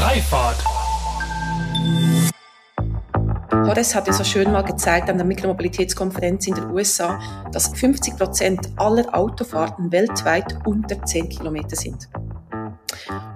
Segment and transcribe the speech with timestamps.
[0.00, 0.56] Freifahrt.
[3.52, 7.20] Horace hat ja so schön mal gezeigt an der Mikromobilitätskonferenz in den USA,
[7.52, 12.08] dass 50 Prozent aller Autofahrten weltweit unter 10 Kilometer sind.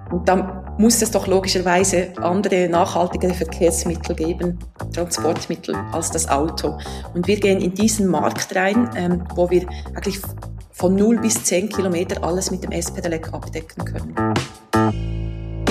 [0.09, 4.57] Und dann muss es doch logischerweise andere nachhaltigere Verkehrsmittel geben,
[4.91, 6.79] Transportmittel als das Auto.
[7.13, 10.19] Und wir gehen in diesen Markt rein, ähm, wo wir eigentlich
[10.71, 14.15] von 0 bis 10 Kilometer alles mit dem S-Pedelec abdecken können.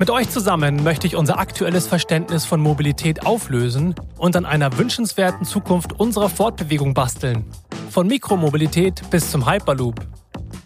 [0.00, 5.44] Mit euch zusammen möchte ich unser aktuelles Verständnis von Mobilität auflösen und an einer wünschenswerten
[5.44, 7.44] Zukunft unserer Fortbewegung basteln.
[7.90, 10.00] Von Mikromobilität bis zum Hyperloop.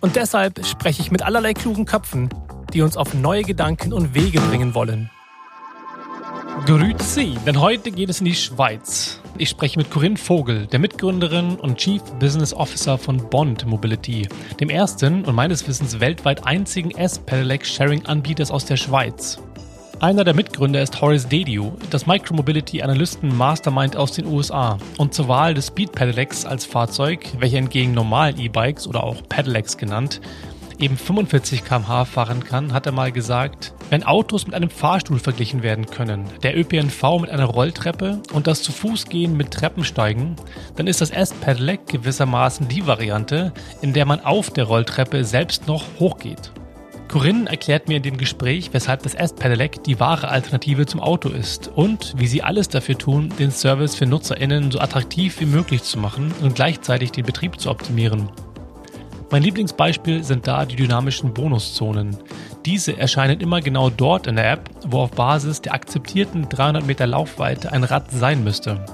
[0.01, 2.29] Und deshalb spreche ich mit allerlei klugen Köpfen,
[2.73, 5.11] die uns auf neue Gedanken und Wege bringen wollen.
[6.63, 9.21] Grüezi, denn heute geht es in die Schweiz.
[9.37, 14.27] Ich spreche mit Corinne Vogel, der Mitgründerin und Chief Business Officer von Bond Mobility,
[14.61, 19.39] dem ersten und meines Wissens weltweit einzigen S-Pedelec-Sharing-Anbieters aus der Schweiz.
[20.01, 25.67] Einer der Mitgründer ist Horace Dediu, das Micromobility-Analysten-Mastermind aus den USA und zur Wahl des
[25.67, 30.21] Speed Pedelecs als Fahrzeug, welcher entgegen normalen E-Bikes oder auch Pedelecs genannt,
[30.79, 35.63] eben 45 km/h fahren kann, hat er mal gesagt, wenn Autos mit einem Fahrstuhl verglichen
[35.63, 40.37] werden können, der ÖPNV mit einer Rolltreppe und das zu Fuß gehen mit Treppensteigen,
[40.77, 45.85] dann ist das S-Pedelec gewissermaßen die Variante, in der man auf der Rolltreppe selbst noch
[45.99, 46.53] hochgeht.
[47.09, 51.69] Corinne erklärt mir in dem Gespräch, weshalb das S-Pedelec die wahre Alternative zum Auto ist
[51.69, 55.99] und wie sie alles dafür tun, den Service für NutzerInnen so attraktiv wie möglich zu
[55.99, 58.29] machen und gleichzeitig den Betrieb zu optimieren.
[59.31, 62.17] Mein Lieblingsbeispiel sind da die dynamischen Bonuszonen.
[62.65, 67.07] Diese erscheinen immer genau dort in der App, wo auf Basis der akzeptierten 300 Meter
[67.07, 68.85] Laufweite ein Rad sein müsste.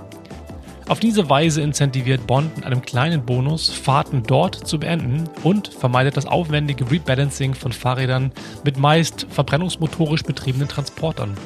[0.88, 6.16] Auf diese Weise incentiviert Bond mit einem kleinen Bonus, Fahrten dort zu beenden und vermeidet
[6.16, 8.32] das aufwendige Rebalancing von Fahrrädern
[8.65, 11.37] mit meist verbrennungsmotorisch betriebenen Transportern.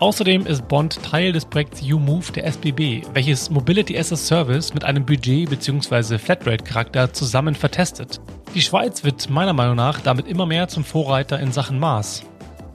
[0.00, 4.82] Außerdem ist Bond Teil des Projekts U-Move der SBB, welches Mobility as a Service mit
[4.82, 6.16] einem Budget bzw.
[6.16, 8.18] Flatrate-Charakter zusammen vertestet.
[8.54, 12.24] Die Schweiz wird meiner Meinung nach damit immer mehr zum Vorreiter in Sachen Maß.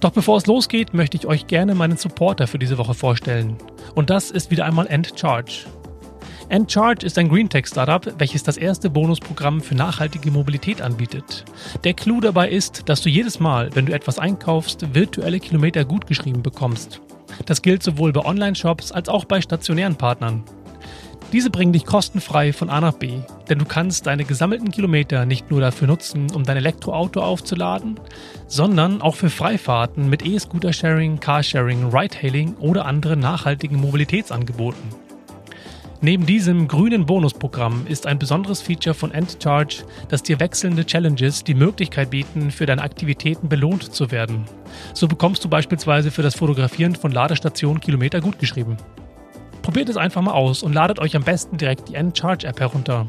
[0.02, 3.58] Doch bevor es losgeht, möchte ich euch gerne meinen Supporter für diese Woche vorstellen.
[3.96, 5.66] Und das ist wieder einmal EndCharge.
[6.50, 11.44] EndCharge ist ein Greentech-Startup, welches das erste Bonusprogramm für nachhaltige Mobilität anbietet.
[11.86, 16.44] Der Clou dabei ist, dass du jedes Mal, wenn du etwas einkaufst, virtuelle Kilometer gutgeschrieben
[16.44, 17.02] bekommst.
[17.46, 20.44] Das gilt sowohl bei Online-Shops als auch bei stationären Partnern.
[21.32, 23.20] Diese bringen dich kostenfrei von A nach B,
[23.50, 28.00] denn du kannst deine gesammelten Kilometer nicht nur dafür nutzen, um dein Elektroauto aufzuladen,
[28.48, 35.05] sondern auch für Freifahrten mit E-Scooter-Sharing, Carsharing, Ride-Hailing oder anderen nachhaltigen Mobilitätsangeboten.
[36.02, 41.54] Neben diesem grünen Bonusprogramm ist ein besonderes Feature von EndCharge, dass dir wechselnde Challenges die
[41.54, 44.46] Möglichkeit bieten, für deine Aktivitäten belohnt zu werden.
[44.94, 48.78] So bekommst du beispielsweise für das Fotografieren von Ladestationen Kilometer gutgeschrieben.
[49.62, 53.08] Probiert es einfach mal aus und ladet euch am besten direkt die EndCharge-App herunter.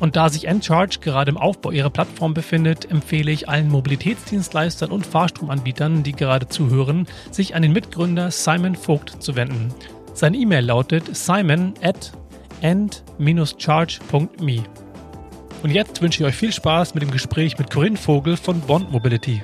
[0.00, 5.06] Und da sich EndCharge gerade im Aufbau ihrer Plattform befindet, empfehle ich allen Mobilitätsdienstleistern und
[5.06, 9.72] Fahrstromanbietern, die gerade zuhören, sich an den Mitgründer Simon Vogt zu wenden.
[10.14, 12.12] Seine E-Mail lautet simon at
[12.60, 14.62] end-charge.me.
[15.64, 18.92] Und jetzt wünsche ich euch viel Spaß mit dem Gespräch mit Corinne Vogel von Bond
[18.92, 19.42] Mobility.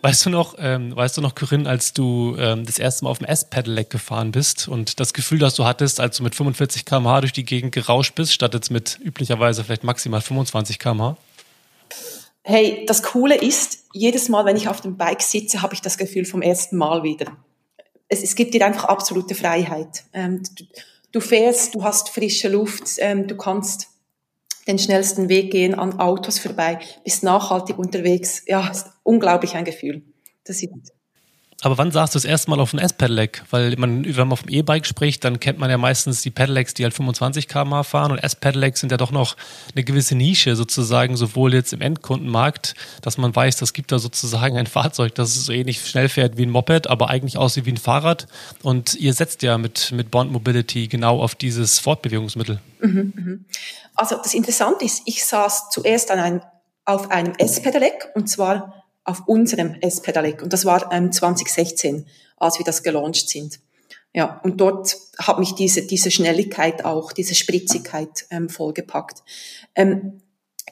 [0.00, 3.18] Weißt du noch, ähm, weißt du noch, Corinne, als du ähm, das erste Mal auf
[3.18, 7.22] dem S-Pedelec gefahren bist und das Gefühl, das du hattest, als du mit 45 km/h
[7.22, 11.16] durch die Gegend gerauscht bist, statt jetzt mit üblicherweise vielleicht maximal 25 km/h?
[12.44, 15.98] Hey, das Coole ist, jedes Mal, wenn ich auf dem Bike sitze, habe ich das
[15.98, 17.32] Gefühl vom ersten Mal wieder.
[18.10, 20.04] Es, es gibt dir einfach absolute Freiheit.
[20.12, 20.64] Ähm, du,
[21.12, 23.88] du fährst, du hast frische Luft, ähm, du kannst
[24.66, 28.42] den schnellsten Weg gehen an Autos vorbei, bist nachhaltig unterwegs.
[28.46, 30.02] Ja, ist unglaublich ein Gefühl.
[30.44, 30.99] Das ist
[31.62, 33.42] aber wann saßt du das erste Mal auf einem S-Pedelec?
[33.50, 36.72] Weil man, wenn man auf dem E-Bike spricht, dann kennt man ja meistens die Pedelecs,
[36.74, 39.36] die halt 25 km/h fahren und S-Pedelecs sind ja doch noch
[39.74, 44.56] eine gewisse Nische sozusagen, sowohl jetzt im Endkundenmarkt, dass man weiß, das gibt da sozusagen
[44.56, 47.76] ein Fahrzeug, das so ähnlich schnell fährt wie ein Moped, aber eigentlich aussieht wie ein
[47.76, 48.26] Fahrrad.
[48.62, 52.60] Und ihr setzt ja mit, mit Bond Mobility genau auf dieses Fortbewegungsmittel.
[52.80, 53.44] Mhm, mhm.
[53.94, 56.40] Also das Interessante ist, ich saß zuerst an einem,
[56.86, 60.42] auf einem S-Pedelec und zwar auf unserem S-Pedelec.
[60.42, 62.06] Und das war ähm, 2016,
[62.36, 63.60] als wir das gelauncht sind.
[64.12, 69.22] Ja, und dort hat mich diese, diese Schnelligkeit auch, diese Spritzigkeit ähm, vollgepackt.
[69.76, 70.20] Ähm,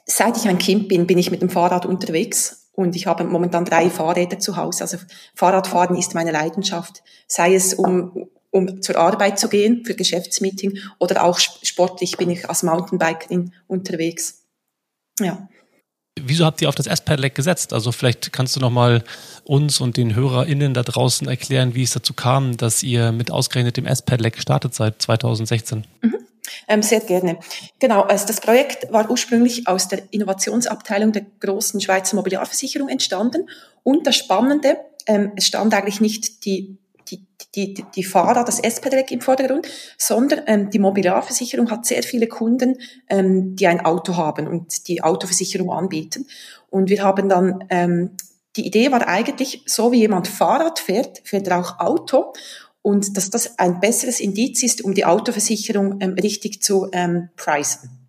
[0.06, 3.64] seit ich ein Kind bin, bin ich mit dem Fahrrad unterwegs und ich habe momentan
[3.64, 4.82] drei Fahrräder zu Hause.
[4.82, 4.98] Also
[5.34, 11.22] Fahrradfahren ist meine Leidenschaft, sei es um, um zur Arbeit zu gehen, für Geschäftsmeeting oder
[11.22, 14.46] auch sportlich bin ich als Mountainbikerin unterwegs.
[15.20, 15.48] Ja.
[16.24, 17.72] Wieso habt ihr auf das S-Pedelec gesetzt?
[17.72, 19.04] Also vielleicht kannst du nochmal
[19.44, 23.76] uns und den HörerInnen da draußen erklären, wie es dazu kam, dass ihr mit ausgerechnet
[23.76, 25.86] dem S-Pedelec gestartet seid 2016.
[26.02, 26.14] Mhm.
[26.66, 27.38] Ähm, sehr gerne.
[27.78, 33.48] Genau, also das Projekt war ursprünglich aus der Innovationsabteilung der großen Schweizer Mobiliarversicherung entstanden.
[33.82, 36.78] Und das Spannende, ähm, es stand eigentlich nicht die
[37.10, 39.66] die, die, die Fahrer, das S-Pedelec im Vordergrund,
[39.96, 42.78] sondern ähm, die Mobiliarversicherung hat sehr viele Kunden,
[43.08, 46.26] ähm, die ein Auto haben und die Autoversicherung anbieten.
[46.70, 48.16] Und wir haben dann, ähm,
[48.56, 52.32] die Idee war eigentlich, so wie jemand Fahrrad fährt, fährt er auch Auto
[52.82, 58.07] und dass das ein besseres Indiz ist, um die Autoversicherung ähm, richtig zu ähm, pricen.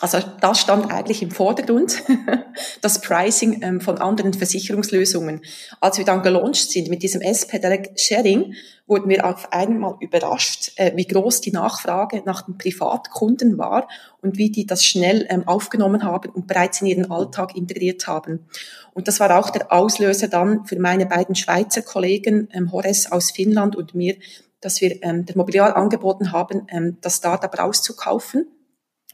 [0.00, 2.02] Also das stand eigentlich im Vordergrund,
[2.80, 5.40] das Pricing ähm, von anderen Versicherungslösungen.
[5.80, 8.54] Als wir dann gelauncht sind mit diesem S-Pedelec Sharing,
[8.86, 13.88] wurden wir auf einmal überrascht, äh, wie groß die Nachfrage nach den Privatkunden war
[14.20, 18.48] und wie die das schnell ähm, aufgenommen haben und bereits in ihren Alltag integriert haben.
[18.94, 23.30] Und das war auch der Auslöser dann für meine beiden Schweizer Kollegen, ähm, Horace aus
[23.30, 24.16] Finnland und mir,
[24.60, 28.48] dass wir ähm, der Mobiliar angeboten haben, ähm, das Startup rauszukaufen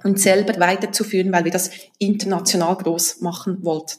[0.04, 3.98] und selber weiterzuführen, weil wir das international groß machen wollten.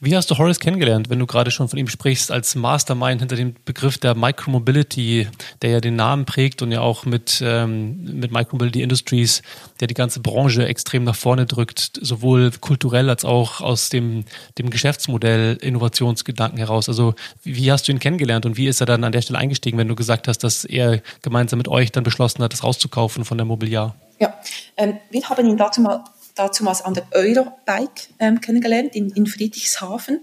[0.00, 3.36] Wie hast du Horace kennengelernt, wenn du gerade schon von ihm sprichst, als Mastermind hinter
[3.36, 5.28] dem Begriff der Micromobility,
[5.62, 9.42] der ja den Namen prägt und ja auch mit, ähm, mit Micromobility Industries,
[9.80, 14.24] der die ganze Branche extrem nach vorne drückt, sowohl kulturell als auch aus dem,
[14.58, 16.88] dem Geschäftsmodell Innovationsgedanken heraus.
[16.88, 17.14] Also
[17.44, 19.88] wie hast du ihn kennengelernt und wie ist er dann an der Stelle eingestiegen, wenn
[19.88, 23.44] du gesagt hast, dass er gemeinsam mit euch dann beschlossen hat, das rauszukaufen von der
[23.44, 23.94] Mobiliar?
[24.22, 24.38] Ja,
[24.76, 30.20] ähm, wir haben ihn dazu mal an der Eurobike ähm, kennengelernt in, in Friedrichshafen.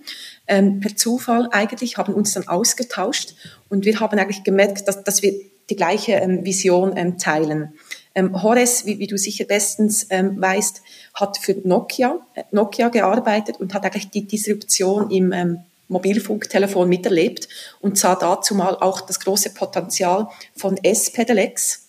[0.48, 3.36] Ähm, per Zufall eigentlich haben uns dann ausgetauscht
[3.68, 5.34] und wir haben eigentlich gemerkt, dass, dass wir
[5.70, 7.74] die gleiche ähm, Vision ähm, teilen.
[8.16, 10.82] Ähm, Horace, wie, wie, du sicher bestens ähm, weißt,
[11.16, 15.60] hat für Nokia, äh, Nokia gearbeitet und hat eigentlich die Disruption im ähm,
[15.90, 17.50] Mobilfunktelefon miterlebt
[17.82, 21.89] und sah dazu mal auch das große Potenzial von S-Pedelecs,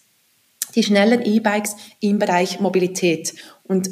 [0.71, 3.35] die schnellen E-Bikes im Bereich Mobilität.
[3.65, 3.89] Und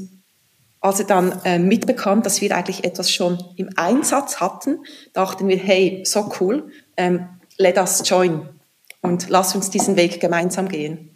[0.80, 4.78] als er dann äh, mitbekam, dass wir eigentlich etwas schon im Einsatz hatten,
[5.12, 8.48] dachten wir, hey, so cool, ähm, let us join
[9.00, 11.10] und lass uns diesen Weg gemeinsam gehen.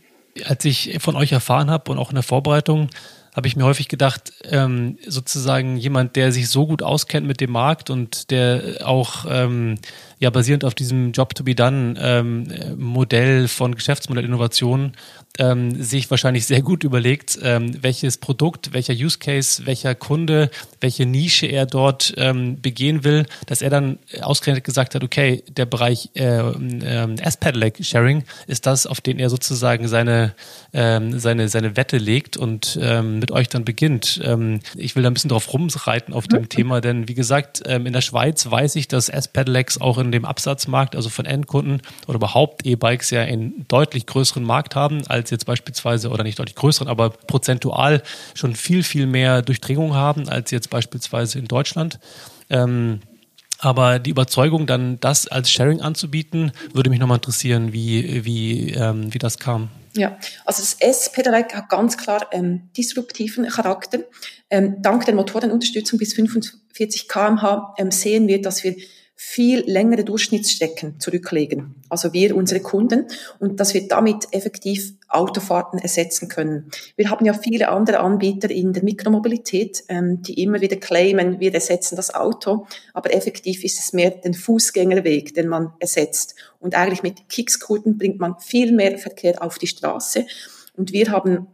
[0.46, 2.88] Als ich von euch erfahren habe und auch in der Vorbereitung,
[3.34, 7.50] habe ich mir häufig gedacht, ähm, sozusagen jemand, der sich so gut auskennt mit dem
[7.50, 9.76] Markt und der auch ähm,
[10.22, 12.48] ja basierend auf diesem Job to be done ähm,
[12.78, 14.92] Modell von Geschäftsmodellinnovation
[15.38, 21.06] ähm, sich wahrscheinlich sehr gut überlegt, ähm, welches Produkt, welcher Use Case, welcher Kunde, welche
[21.06, 26.10] Nische er dort ähm, begehen will, dass er dann ausgerechnet gesagt hat, okay, der Bereich
[26.14, 30.34] äh, äh, S-Pedelec Sharing ist das, auf den er sozusagen seine,
[30.72, 34.20] ähm, seine, seine Wette legt und ähm, mit euch dann beginnt.
[34.22, 36.48] Ähm, ich will da ein bisschen drauf rumreiten auf dem mhm.
[36.48, 40.24] Thema, denn wie gesagt, ähm, in der Schweiz weiß ich, dass S-Pedelecs auch in dem
[40.24, 45.46] Absatzmarkt, also von Endkunden oder überhaupt E-Bikes ja einen deutlich größeren Markt haben als jetzt
[45.46, 48.02] beispielsweise, oder nicht deutlich größeren, aber prozentual
[48.34, 51.98] schon viel, viel mehr Durchdringung haben als jetzt beispielsweise in Deutschland.
[52.50, 53.00] Ähm,
[53.62, 59.14] aber die Überzeugung, dann das als Sharing anzubieten, würde mich nochmal interessieren, wie, wie, ähm,
[59.14, 59.70] wie das kam.
[59.94, 64.00] Ja, also das S-Pedelec hat ganz klar ähm, disruptiven Charakter.
[64.50, 68.74] Ähm, dank der Motorenunterstützung bis 45 kmh ähm, sehen wir, dass wir
[69.24, 71.76] viel längere Durchschnittsstrecken zurücklegen.
[71.88, 73.06] Also wir, unsere Kunden,
[73.38, 76.70] und dass wir damit effektiv Autofahrten ersetzen können.
[76.96, 81.54] Wir haben ja viele andere Anbieter in der Mikromobilität, ähm, die immer wieder claimen, wir
[81.54, 86.34] ersetzen das Auto, aber effektiv ist es mehr den Fußgängerweg, den man ersetzt.
[86.58, 90.26] Und eigentlich mit Kickscooten bringt man viel mehr Verkehr auf die Straße.
[90.76, 91.46] Und wir haben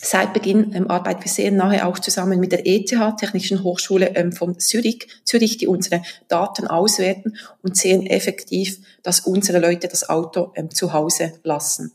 [0.00, 4.32] Seit Beginn ähm, arbeiten wir sehr nahe auch zusammen mit der ETH, Technischen Hochschule ähm,
[4.32, 10.52] von Zürich, Zürich, die unsere Daten auswerten und sehen effektiv, dass unsere Leute das Auto
[10.54, 11.92] ähm, zu Hause lassen.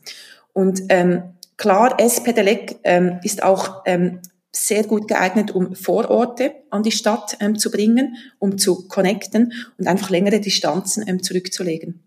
[0.52, 1.22] Und ähm,
[1.56, 4.20] klar, S-Pedelec ähm, ist auch ähm,
[4.52, 9.88] sehr gut geeignet, um Vororte an die Stadt ähm, zu bringen, um zu connecten und
[9.88, 12.03] einfach längere Distanzen ähm, zurückzulegen.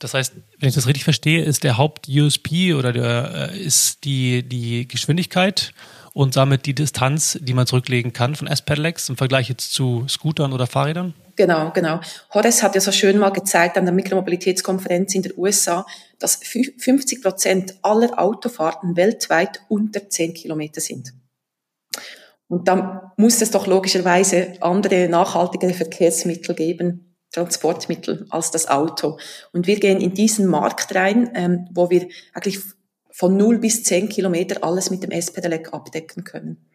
[0.00, 4.42] Das heißt, wenn ich das richtig verstehe, ist der Haupt-USP oder der, äh, ist die,
[4.42, 5.72] die Geschwindigkeit
[6.14, 10.52] und damit die Distanz, die man zurücklegen kann von S-Pedelecs im Vergleich jetzt zu Scootern
[10.52, 11.14] oder Fahrrädern?
[11.36, 12.00] Genau, genau.
[12.32, 15.86] Horace hat ja so schön mal gezeigt an der Mikromobilitätskonferenz in den USA,
[16.18, 21.12] dass 50 Prozent aller Autofahrten weltweit unter 10 Kilometer sind.
[22.48, 29.18] Und dann muss es doch logischerweise andere nachhaltige Verkehrsmittel geben, Transportmittel als das Auto.
[29.52, 32.60] Und wir gehen in diesen Markt rein, ähm, wo wir eigentlich
[33.10, 36.69] von 0 bis 10 Kilometer alles mit dem S-Pedelec abdecken können.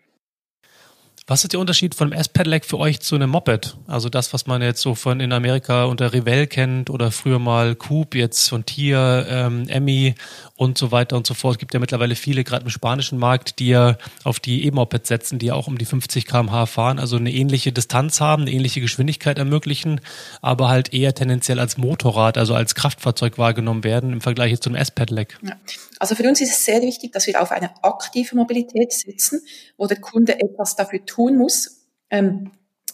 [1.27, 3.77] Was ist der Unterschied von einem S-Pedelec für euch zu einem Moped?
[3.87, 7.73] Also das, was man jetzt so von in Amerika unter Revell kennt oder früher mal
[7.73, 10.13] Coupe, jetzt von Tier, ähm, Emmy
[10.55, 11.55] und so weiter und so fort.
[11.55, 15.39] Es gibt ja mittlerweile viele, gerade im spanischen Markt, die ja auf die E-Mopeds setzen,
[15.39, 18.79] die ja auch um die 50 km/h fahren, also eine ähnliche Distanz haben, eine ähnliche
[18.79, 20.01] Geschwindigkeit ermöglichen,
[20.43, 24.75] aber halt eher tendenziell als Motorrad, also als Kraftfahrzeug wahrgenommen werden im Vergleich zu einem
[24.75, 25.39] S-Pedelec.
[25.41, 25.57] Ja.
[25.97, 29.41] Also für uns ist es sehr wichtig, dass wir auf eine aktive Mobilität setzen,
[29.77, 31.87] wo der Kunde etwas dafür tut tun muss.
[32.09, 32.51] Ähm,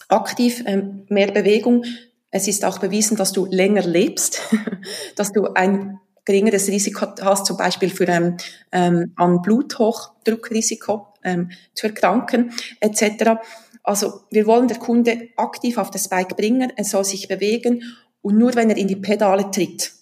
[0.08, 1.84] aktiv ähm, mehr Bewegung.
[2.30, 4.40] Es ist auch bewiesen, dass du länger lebst,
[5.16, 8.36] dass du ein geringeres Risiko hast, zum Beispiel für ähm,
[8.70, 13.40] ähm, an Bluthochdruckrisiko ähm, zu erkranken etc.
[13.82, 17.82] Also wir wollen der Kunde aktiv auf das Bike bringen, er soll sich bewegen
[18.20, 19.92] und nur wenn er in die Pedale tritt,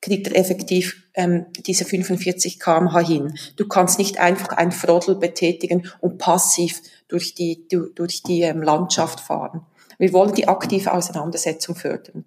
[0.00, 3.34] kriegt er effektiv ähm, diese 45 kmh hin.
[3.56, 9.20] Du kannst nicht einfach ein Frodel betätigen und passiv durch die, durch die ähm, Landschaft
[9.20, 9.62] fahren.
[9.98, 12.24] Wir wollen die aktive Auseinandersetzung fördern.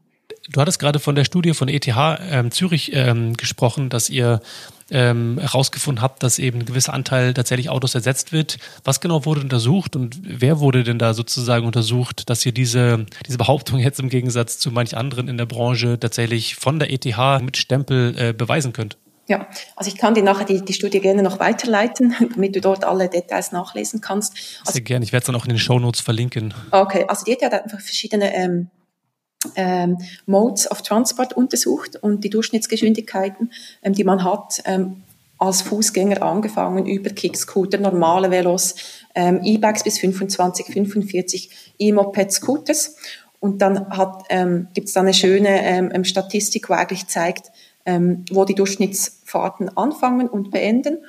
[0.49, 4.41] Du hattest gerade von der Studie von ETH ähm, Zürich ähm, gesprochen, dass ihr
[4.91, 8.57] ähm, herausgefunden habt, dass eben ein gewisser Anteil tatsächlich Autos ersetzt wird.
[8.83, 13.37] Was genau wurde untersucht und wer wurde denn da sozusagen untersucht, dass ihr diese, diese
[13.37, 17.05] Behauptung jetzt im Gegensatz zu manch anderen in der Branche tatsächlich von der ETH
[17.41, 18.97] mit Stempel äh, beweisen könnt?
[19.27, 22.83] Ja, also ich kann dir nachher die, die Studie gerne noch weiterleiten, damit du dort
[22.83, 24.33] alle Details nachlesen kannst.
[24.61, 26.53] Also, Sehr gerne, ich werde es dann auch in den Show Notes verlinken.
[26.71, 28.69] Okay, also die hat einfach verschiedene ähm,
[29.55, 33.51] ähm, Modes of Transport untersucht und die Durchschnittsgeschwindigkeiten,
[33.83, 35.03] ähm, die man hat, ähm,
[35.37, 38.75] als Fußgänger angefangen, über Kickscooter, normale Velos,
[39.15, 42.95] ähm, E-Bikes bis 25, 45, E-Moped, Scooters.
[43.39, 47.51] Und dann hat, ähm, gibt es da eine schöne ähm, Statistik, wo eigentlich zeigt,
[47.87, 50.99] ähm, wo die Durchschnittsfahrten anfangen und beenden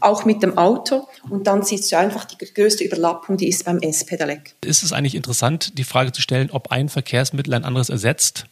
[0.00, 1.08] auch mit dem Auto.
[1.28, 4.54] Und dann siehst du einfach die größte Überlappung, die ist beim S-Pedelec.
[4.64, 8.46] Ist es eigentlich interessant, die Frage zu stellen, ob ein Verkehrsmittel ein anderes ersetzt?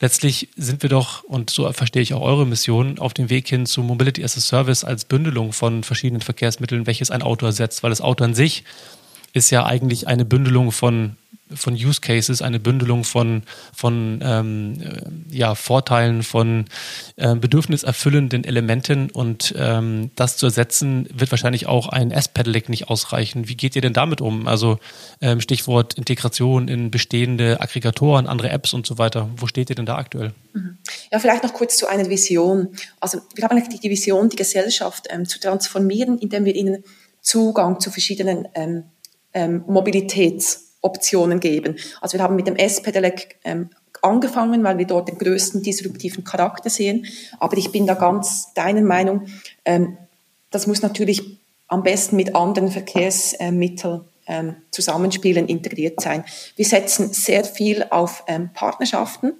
[0.00, 3.66] Letztlich sind wir doch, und so verstehe ich auch eure Mission, auf dem Weg hin
[3.66, 7.90] zu Mobility as a Service als Bündelung von verschiedenen Verkehrsmitteln, welches ein Auto ersetzt, weil
[7.90, 8.62] das Auto an sich
[9.32, 11.16] ist ja eigentlich eine Bündelung von
[11.54, 13.42] von Use Cases, eine Bündelung von,
[13.74, 16.66] von ähm, äh, ja, Vorteilen, von
[17.16, 23.48] äh, bedürfniserfüllenden Elementen und ähm, das zu ersetzen, wird wahrscheinlich auch ein S-Pedelec nicht ausreichen.
[23.48, 24.46] Wie geht ihr denn damit um?
[24.46, 24.78] Also
[25.20, 29.30] ähm, Stichwort Integration in bestehende Aggregatoren, andere Apps und so weiter.
[29.36, 30.32] Wo steht ihr denn da aktuell?
[30.52, 30.78] Mhm.
[31.10, 32.68] Ja, vielleicht noch kurz zu einer Vision.
[33.00, 36.84] Also wir haben eigentlich die Vision, die Gesellschaft ähm, zu transformieren, indem wir ihnen
[37.20, 38.84] Zugang zu verschiedenen ähm,
[39.34, 41.76] ähm, Mobilitäts Optionen geben.
[42.00, 43.70] Also wir haben mit dem S-Pedelec ähm,
[44.02, 47.06] angefangen, weil wir dort den größten disruptiven Charakter sehen.
[47.40, 49.26] Aber ich bin da ganz deiner Meinung,
[49.64, 49.96] ähm,
[50.50, 56.24] das muss natürlich am besten mit anderen Verkehrsmitteln ähm, zusammenspielen, integriert sein.
[56.56, 59.32] Wir setzen sehr viel auf ähm, Partnerschaften.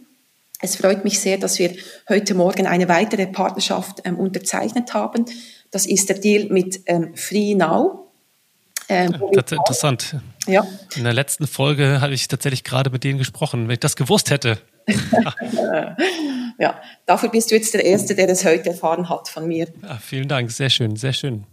[0.60, 1.74] Es freut mich sehr, dass wir
[2.08, 5.26] heute Morgen eine weitere Partnerschaft ähm, unterzeichnet haben.
[5.70, 8.07] Das ist der Deal mit ähm, Free Now.
[8.88, 10.16] Ähm, das ist interessant.
[10.46, 10.66] Ja.
[10.96, 13.68] In der letzten Folge hatte ich tatsächlich gerade mit denen gesprochen.
[13.68, 14.58] Wenn ich das gewusst hätte.
[16.58, 19.68] ja, dafür bist du jetzt der Erste, der das heute erfahren hat von mir.
[19.82, 21.44] Ja, vielen Dank, sehr schön, sehr schön.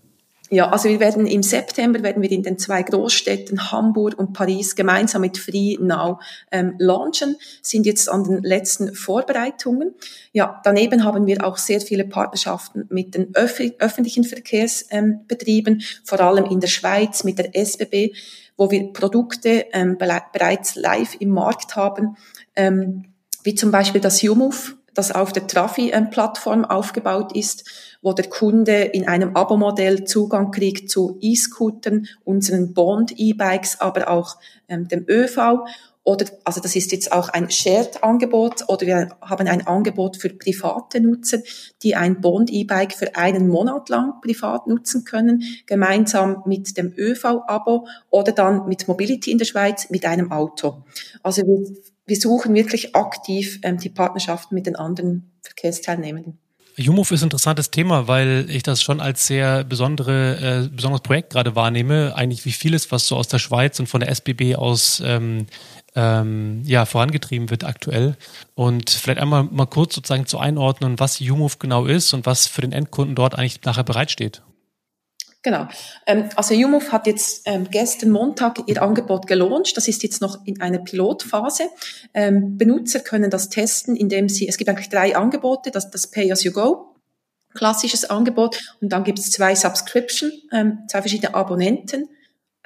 [0.52, 4.76] Ja, also wir werden im September werden wir in den zwei Großstädten Hamburg und Paris
[4.76, 6.20] gemeinsam mit Free Now
[6.52, 9.96] ähm, launchen, sind jetzt an den letzten Vorbereitungen.
[10.34, 16.20] Ja, daneben haben wir auch sehr viele Partnerschaften mit den öff öffentlichen Verkehrsbetrieben, ähm, vor
[16.20, 18.14] allem in der Schweiz mit der SBB,
[18.56, 22.18] wo wir Produkte ähm, bereits live im Markt haben,
[22.56, 23.06] ähm,
[23.44, 27.70] wie zum Beispiel das UMOV, das auf der Trafi-Plattform aufgebaut ist
[28.06, 34.38] wo der Kunde in einem Abo-Modell Zugang kriegt zu E-Scootern, unseren Bond-E-Bikes, aber auch
[34.68, 35.66] ähm, dem ÖV.
[36.04, 41.02] Oder, also das ist jetzt auch ein Shared-Angebot oder wir haben ein Angebot für private
[41.02, 41.40] Nutzer,
[41.82, 48.34] die ein Bond-E-Bike für einen Monat lang privat nutzen können, gemeinsam mit dem ÖV-Abo oder
[48.34, 50.84] dann mit Mobility in der Schweiz mit einem Auto.
[51.24, 51.76] Also wir,
[52.06, 56.40] wir suchen wirklich aktiv ähm, die Partnerschaften mit den anderen Verkehrsteilnehmenden.
[56.78, 61.32] Jumov ist ein interessantes Thema, weil ich das schon als sehr besondere, äh, besonderes Projekt
[61.32, 62.14] gerade wahrnehme.
[62.16, 65.48] Eigentlich wie vieles, was so aus der Schweiz und von der SBB aus ähm,
[65.96, 68.18] ähm, ja, vorangetrieben wird aktuell.
[68.56, 72.62] Und vielleicht einmal mal kurz sozusagen zu einordnen, was YouMove genau ist und was für
[72.62, 74.42] den Endkunden dort eigentlich nachher bereitsteht.
[75.46, 75.68] Genau.
[76.08, 79.78] Ähm, also YouMove hat jetzt ähm, gestern Montag ihr Angebot gelauncht.
[79.78, 81.66] Das ist jetzt noch in einer Pilotphase.
[82.16, 86.32] Ähm, Benutzer können das testen, indem sie, es gibt eigentlich drei Angebote, das, das Pay
[86.32, 86.96] as you go,
[87.54, 92.10] klassisches Angebot, und dann gibt es zwei Subscription, ähm, zwei verschiedene Abonnenten.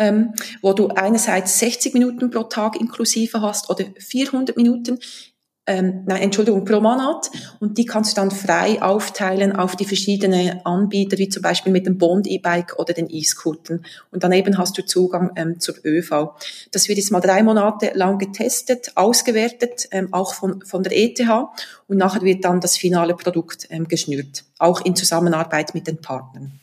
[0.01, 4.97] Ähm, wo du einerseits 60 Minuten pro Tag inklusive hast oder 400 Minuten
[5.69, 10.65] ähm, nein, Entschuldigung, pro Monat und die kannst du dann frei aufteilen auf die verschiedenen
[10.65, 13.85] Anbieter, wie zum Beispiel mit dem Bond E-Bike oder den E-Scootern.
[14.11, 16.31] Und daneben hast du Zugang ähm, zur ÖV.
[16.71, 21.19] Das wird jetzt mal drei Monate lang getestet, ausgewertet, ähm, auch von, von der ETH
[21.87, 26.59] und nachher wird dann das finale Produkt ähm, geschnürt, auch in Zusammenarbeit mit den Partnern.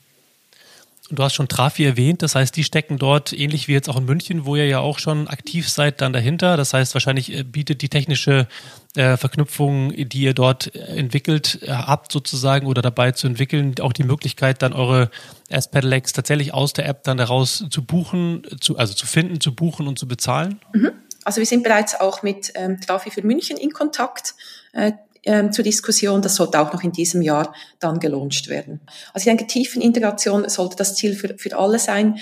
[1.09, 4.07] Du hast schon Trafi erwähnt, das heißt, die stecken dort ähnlich wie jetzt auch in
[4.07, 6.57] München, wo ihr ja auch schon aktiv seid, dann dahinter.
[6.57, 8.49] Das heißt, wahrscheinlich äh, bietet die technische
[8.97, 13.93] äh, Verknüpfung, die ihr dort äh, entwickelt äh, habt, sozusagen oder dabei zu entwickeln, auch
[13.93, 15.11] die Möglichkeit, dann eure
[15.49, 19.87] S-Pedelecs tatsächlich aus der App dann daraus zu buchen, zu, also zu finden, zu buchen
[19.87, 20.61] und zu bezahlen?
[20.73, 20.91] Mhm.
[21.25, 24.35] Also wir sind bereits auch mit ähm, Trafi für München in Kontakt.
[24.73, 24.93] Äh,
[25.27, 26.23] ähm, zur Diskussion.
[26.23, 28.81] Das sollte auch noch in diesem Jahr dann gelauncht werden.
[29.13, 32.19] Also ich denke, Tiefenintegration sollte das Ziel für, für alle sein.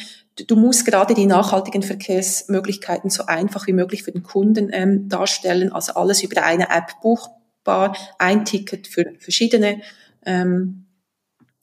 [0.48, 5.72] Du musst gerade die nachhaltigen Verkehrsmöglichkeiten so einfach wie möglich für den Kunden ähm, darstellen.
[5.72, 9.80] Also alles über eine App buchbar, ein Ticket für verschiedene
[10.26, 10.86] ähm,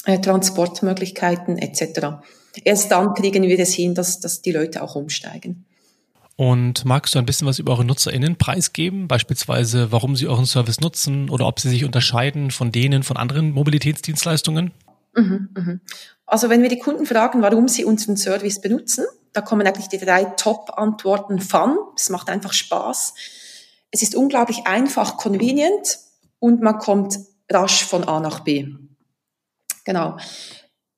[0.06, 2.24] äh, Transportmöglichkeiten etc.
[2.64, 5.66] Erst dann kriegen wir es hin, dass, dass die Leute auch umsteigen.
[6.42, 9.08] Und magst du ein bisschen was über eure NutzerInnen preisgeben?
[9.08, 13.52] Beispielsweise, warum sie euren Service nutzen oder ob sie sich unterscheiden von denen von anderen
[13.52, 14.72] Mobilitätsdienstleistungen?
[15.14, 15.82] Mhm, mhm.
[16.26, 20.00] Also wenn wir die Kunden fragen, warum sie unseren Service benutzen, da kommen eigentlich die
[20.00, 21.78] drei Top-Antworten Fun.
[21.96, 23.14] Es macht einfach Spaß.
[23.92, 26.00] Es ist unglaublich einfach, convenient
[26.40, 27.20] und man kommt
[27.52, 28.66] rasch von A nach B.
[29.86, 30.18] Genau.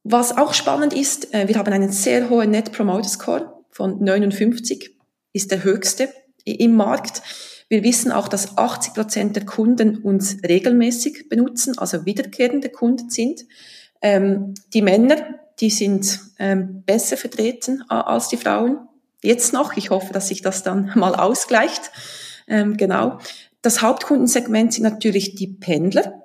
[0.05, 4.92] Was auch spannend ist, äh, wir haben einen sehr hohen Net Promoter Score von 59
[5.33, 6.09] ist der höchste
[6.45, 7.21] im Markt.
[7.69, 13.45] Wir wissen auch, dass 80 Prozent der Kunden uns regelmäßig benutzen, also wiederkehrende Kunden sind.
[14.01, 18.77] Ähm, die Männer, die sind ähm, besser vertreten äh, als die Frauen.
[19.23, 19.75] Jetzt noch.
[19.77, 21.91] Ich hoffe, dass sich das dann mal ausgleicht.
[22.47, 23.19] Ähm, genau.
[23.61, 26.21] Das Hauptkundensegment sind natürlich die Pendler,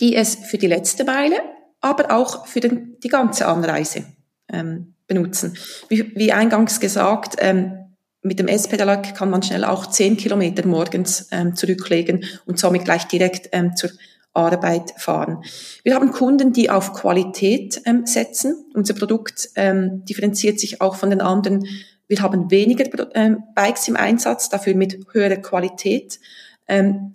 [0.00, 1.36] die es für die letzte Meile,
[1.80, 4.04] aber auch für den, die ganze Anreise
[4.52, 5.56] ähm, benutzen.
[5.88, 7.81] Wie, wie eingangs gesagt, ähm,
[8.22, 13.04] mit dem S-Pedelec kann man schnell auch zehn Kilometer morgens ähm, zurücklegen und somit gleich
[13.04, 13.90] direkt ähm, zur
[14.32, 15.42] Arbeit fahren.
[15.82, 18.64] Wir haben Kunden, die auf Qualität ähm, setzen.
[18.74, 21.66] Unser Produkt ähm, differenziert sich auch von den anderen.
[22.06, 26.18] Wir haben weniger ähm, Bikes im Einsatz, dafür mit höherer Qualität.
[26.68, 27.12] Ähm,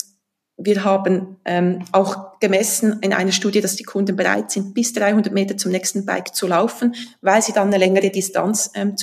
[0.57, 5.31] wir haben ähm, auch gemessen in einer Studie, dass die Kunden bereit sind, bis 300
[5.31, 8.97] Meter zum nächsten Bike zu laufen, weil sie dann eine längere Distanz ähm,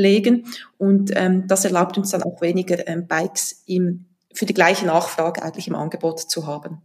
[0.00, 0.46] zurücklegen.
[0.78, 5.42] Und ähm, das erlaubt uns dann auch weniger ähm, Bikes im, für die gleiche Nachfrage
[5.42, 6.82] eigentlich im Angebot zu haben.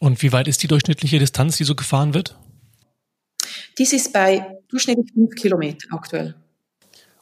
[0.00, 2.38] Und wie weit ist die durchschnittliche Distanz, die so gefahren wird?
[3.78, 6.34] Dies ist bei durchschnittlich fünf Kilometer aktuell.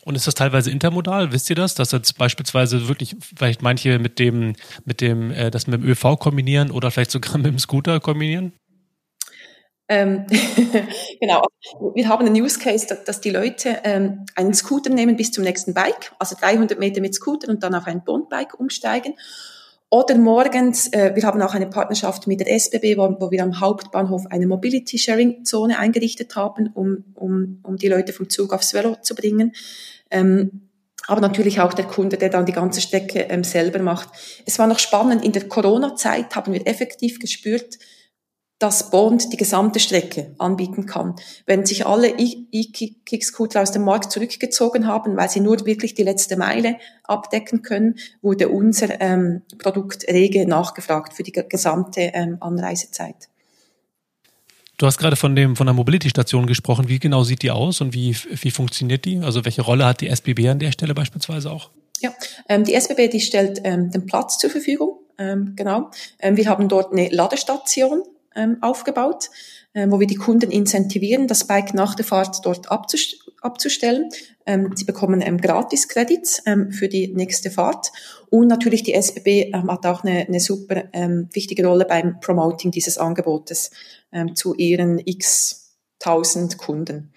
[0.05, 1.33] Und ist das teilweise intermodal?
[1.33, 1.75] Wisst ihr das?
[1.75, 6.19] Dass jetzt beispielsweise wirklich vielleicht manche mit dem, mit dem, äh, das mit dem ÖV
[6.19, 8.53] kombinieren oder vielleicht sogar mit dem Scooter kombinieren?
[9.89, 10.27] Ähm,
[11.21, 11.47] genau.
[11.95, 15.45] Wir haben einen Use Case, dass, dass die Leute ähm, einen Scooter nehmen bis zum
[15.45, 19.15] nächsten Bike, also 300 Meter mit Scooter und dann auf ein Bondbike umsteigen.
[19.89, 23.61] Oder morgens, äh, wir haben auch eine Partnerschaft mit der SBB, wo, wo wir am
[23.61, 28.75] Hauptbahnhof eine Mobility Sharing Zone eingerichtet haben, um, um, um die Leute vom Zug aufs
[28.75, 29.53] Velo zu bringen.
[30.11, 30.63] Ähm,
[31.07, 34.09] aber natürlich auch der Kunde, der dann die ganze Strecke ähm, selber macht.
[34.45, 37.79] Es war noch spannend, in der Corona-Zeit haben wir effektiv gespürt,
[38.59, 41.17] dass Bond die gesamte Strecke anbieten kann.
[41.45, 46.37] Wenn sich alle E-Kick-Scooter aus dem Markt zurückgezogen haben, weil sie nur wirklich die letzte
[46.37, 53.29] Meile abdecken können, wurde unser ähm, Produkt rege nachgefragt für die gesamte ähm, Anreisezeit.
[54.79, 56.89] Du hast gerade von dem von der Mobility-Station gesprochen.
[56.89, 59.19] Wie genau sieht die aus und wie, wie funktioniert die?
[59.19, 61.71] Also welche Rolle hat die SBB an der Stelle beispielsweise auch?
[62.01, 62.13] Ja,
[62.49, 64.99] ähm, die SBB die stellt ähm, den Platz zur Verfügung.
[65.19, 65.91] Ähm, genau.
[66.19, 68.03] Ähm, wir haben dort eine Ladestation
[68.37, 69.31] ähm, aufgebaut,
[69.75, 74.09] ähm, wo wir die Kunden incentivieren, das Bike nach der Fahrt dort abzustellen.
[74.47, 77.91] Ähm, sie bekommen ähm, Gratis-Credits ähm, für die nächste Fahrt.
[78.31, 82.71] Und natürlich die SBB ähm, hat auch eine, eine super ähm, wichtige Rolle beim Promoting
[82.71, 83.71] dieses Angebotes
[84.13, 87.13] ähm, zu ihren x tausend Kunden.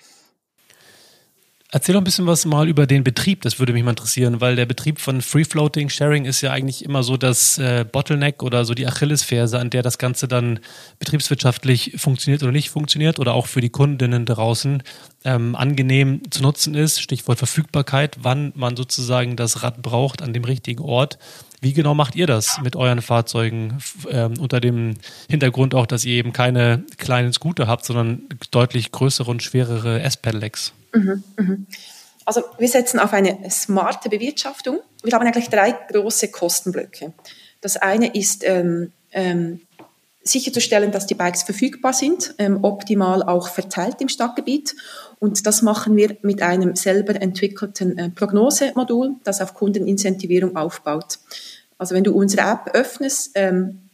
[1.71, 4.55] Erzähl doch ein bisschen was mal über den Betrieb, das würde mich mal interessieren, weil
[4.55, 8.65] der Betrieb von Free Floating Sharing ist ja eigentlich immer so das äh, Bottleneck oder
[8.65, 10.61] so die Achillesferse, an der das Ganze dann
[10.97, 14.81] betriebswirtschaftlich funktioniert oder nicht funktioniert oder auch für die Kundinnen draußen
[15.25, 17.01] ähm, angenehm zu nutzen ist.
[17.01, 21.19] Stichwort Verfügbarkeit, wann man sozusagen das Rad braucht an dem richtigen Ort.
[21.61, 23.77] Wie genau macht ihr das mit euren Fahrzeugen
[24.09, 24.95] ähm, unter dem
[25.29, 30.73] Hintergrund auch, dass ihr eben keine kleinen Scooter habt, sondern deutlich größere und schwerere S-Pedelecs?
[30.93, 31.67] Mhm, mhm.
[32.25, 34.79] Also wir setzen auf eine smarte Bewirtschaftung.
[35.03, 37.13] Wir haben eigentlich drei große Kostenblöcke.
[37.61, 39.61] Das eine ist ähm, ähm,
[40.23, 44.75] sicherzustellen, dass die Bikes verfügbar sind, ähm, optimal auch verteilt im Stadtgebiet.
[45.19, 51.19] Und das machen wir mit einem selber entwickelten äh, Prognosemodul, das auf Kundenincentivierung aufbaut.
[51.77, 53.89] Also wenn du unsere App öffnest, ähm,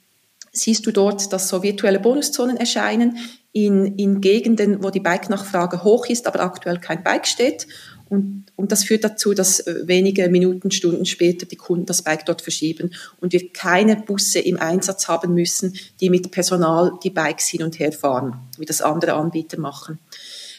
[0.52, 3.18] siehst du dort, dass so virtuelle Bonuszonen erscheinen
[3.56, 7.68] in, in Gegenden, wo die Bike-Nachfrage hoch ist, aber aktuell kein Bike steht.
[8.10, 12.26] Und, und das führt dazu, dass äh, wenige Minuten, Stunden später die Kunden das Bike
[12.26, 12.92] dort verschieben
[13.22, 17.80] und wir keine Busse im Einsatz haben müssen, die mit Personal die Bikes hin und
[17.80, 20.00] her fahren, wie das andere Anbieter machen.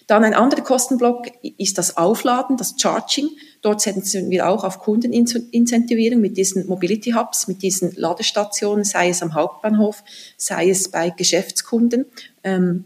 [0.07, 3.29] Dann ein anderer Kostenblock ist das Aufladen, das Charging.
[3.61, 9.23] Dort setzen wir auch auf Kundenincentivierung mit diesen Mobility Hubs, mit diesen Ladestationen, sei es
[9.23, 10.05] am Hauptbahnhof,
[10.37, 12.07] sei es bei Geschäftskunden.
[12.45, 12.85] Ähm,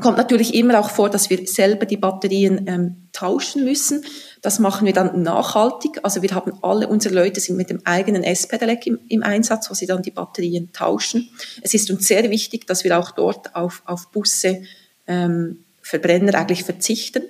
[0.00, 4.04] kommt natürlich immer auch vor, dass wir selber die Batterien ähm, tauschen müssen.
[4.40, 6.00] Das machen wir dann nachhaltig.
[6.04, 9.74] Also wir haben alle unsere Leute sind mit dem eigenen S-Pedelec im, im, Einsatz, wo
[9.74, 11.30] sie dann die Batterien tauschen.
[11.62, 14.62] Es ist uns sehr wichtig, dass wir auch dort auf, auf Busse
[15.06, 17.22] ähm, Verbrenner eigentlich verzichten.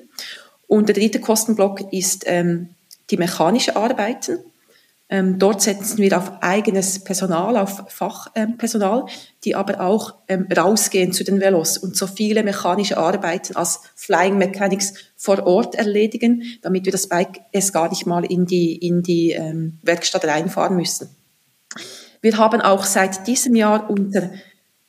[0.67, 2.71] Und der dritte Kostenblock ist ähm,
[3.11, 4.39] die mechanische Arbeiten.
[5.11, 9.07] Ähm, dort setzen wir auf eigenes Personal, auf Fachpersonal, ähm,
[9.45, 14.39] die aber auch ähm, rausgehen zu den Velos und so viele mechanische Arbeiten als Flying
[14.39, 19.03] Mechanics vor Ort erledigen, damit wir das Bike es gar nicht mal in die, in
[19.03, 21.15] die ähm, Werkstatt reinfahren müssen.
[22.23, 24.31] Wir haben auch seit diesem Jahr unter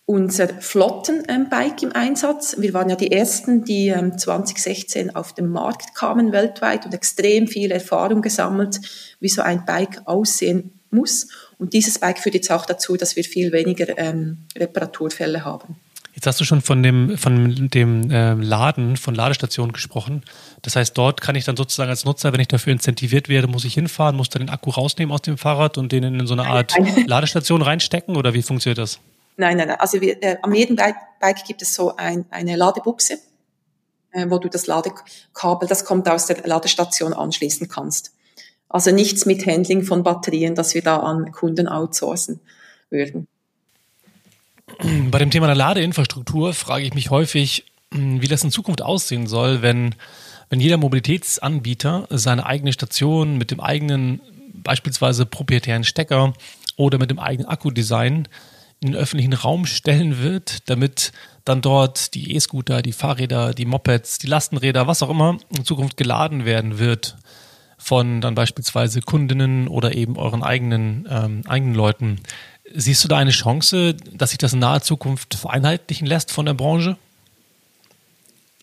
[0.05, 2.55] unser Flottenbike im Einsatz.
[2.59, 7.47] Wir waren ja die Ersten, die 2016 ähm, auf den Markt kamen weltweit und extrem
[7.47, 8.79] viel Erfahrung gesammelt,
[9.19, 11.27] wie so ein Bike aussehen muss.
[11.57, 15.77] Und dieses Bike führt jetzt auch dazu, dass wir viel weniger ähm, Reparaturfälle haben.
[16.13, 20.23] Jetzt hast du schon von dem, von dem äh, Laden, von Ladestationen gesprochen.
[20.61, 23.65] Das heißt, dort kann ich dann sozusagen als Nutzer, wenn ich dafür incentiviert werde, muss
[23.65, 26.47] ich hinfahren, muss dann den Akku rausnehmen aus dem Fahrrad und den in so eine
[26.47, 26.73] Art
[27.07, 28.99] Ladestation reinstecken oder wie funktioniert das?
[29.37, 29.79] Nein, nein, nein.
[29.79, 33.19] Also wir, äh, am jedem Bike gibt es so ein, eine Ladebuchse,
[34.11, 38.11] äh, wo du das Ladekabel, das kommt aus der Ladestation anschließen kannst.
[38.69, 42.39] Also nichts mit Handling von Batterien, dass wir da an Kunden outsourcen
[42.89, 43.27] würden.
[45.11, 49.27] Bei dem Thema der Ladeinfrastruktur frage ich mich häufig, hm, wie das in Zukunft aussehen
[49.27, 49.95] soll, wenn,
[50.49, 54.21] wenn jeder Mobilitätsanbieter seine eigene Station mit dem eigenen
[54.53, 56.33] beispielsweise proprietären Stecker
[56.75, 58.27] oder mit dem eigenen Akkudesign
[58.81, 61.11] in den öffentlichen Raum stellen wird, damit
[61.43, 65.97] dann dort die E-Scooter, die Fahrräder, die Mopeds, die Lastenräder, was auch immer in Zukunft
[65.97, 67.17] geladen werden wird
[67.77, 72.19] von dann beispielsweise Kundinnen oder eben euren eigenen, ähm, eigenen Leuten.
[72.73, 76.55] Siehst du da eine Chance, dass sich das in naher Zukunft vereinheitlichen lässt von der
[76.55, 76.97] Branche?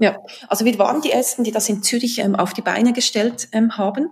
[0.01, 3.49] Ja, also wir waren die Ersten, die das in Zürich ähm, auf die Beine gestellt
[3.53, 4.11] ähm, haben.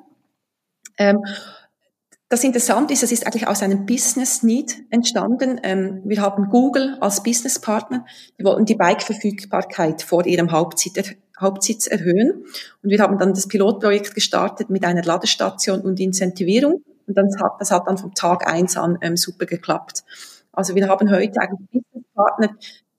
[2.30, 5.58] Das Interessante ist, es ist eigentlich aus einem Business Need entstanden.
[5.64, 8.06] Ähm, wir haben Google als Businesspartner.
[8.38, 12.44] Die wollten die Bike-Verfügbarkeit vor ihrem Hauptsitz, erhöhen.
[12.84, 16.84] Und wir haben dann das Pilotprojekt gestartet mit einer Ladestation und Incentivierung.
[17.08, 20.04] Und dann hat, das hat dann vom Tag eins an ähm, super geklappt.
[20.52, 22.50] Also wir haben heute eigentlich Businesspartner,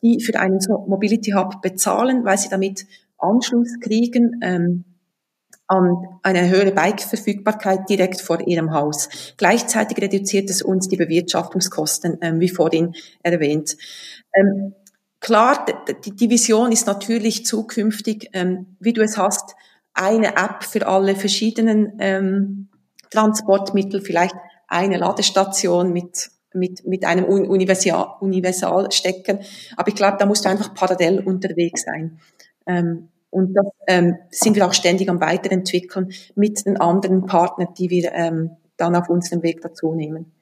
[0.01, 2.85] die für einen Mobility Hub bezahlen, weil sie damit
[3.17, 4.83] Anschluss kriegen ähm,
[5.71, 9.07] an eine höhere Bike-Verfügbarkeit direkt vor ihrem Haus.
[9.37, 13.77] Gleichzeitig reduziert es uns die Bewirtschaftungskosten, ähm, wie vorhin erwähnt.
[14.33, 14.73] Ähm,
[15.21, 15.65] klar,
[16.03, 19.55] die, die, Vision ist natürlich zukünftig, ähm, wie du es hast,
[19.93, 22.67] eine App für alle verschiedenen ähm,
[23.09, 24.35] Transportmittel, vielleicht
[24.67, 29.39] eine Ladestation mit mit, mit einem Universal, Universalstecker.
[29.77, 32.19] Aber ich glaube, da musst du einfach parallel unterwegs sein.
[32.65, 37.89] Ähm, und das ähm, sind wir auch ständig am Weiterentwickeln mit den anderen Partnern, die
[37.89, 40.33] wir ähm, dann auf unserem Weg dazu nehmen.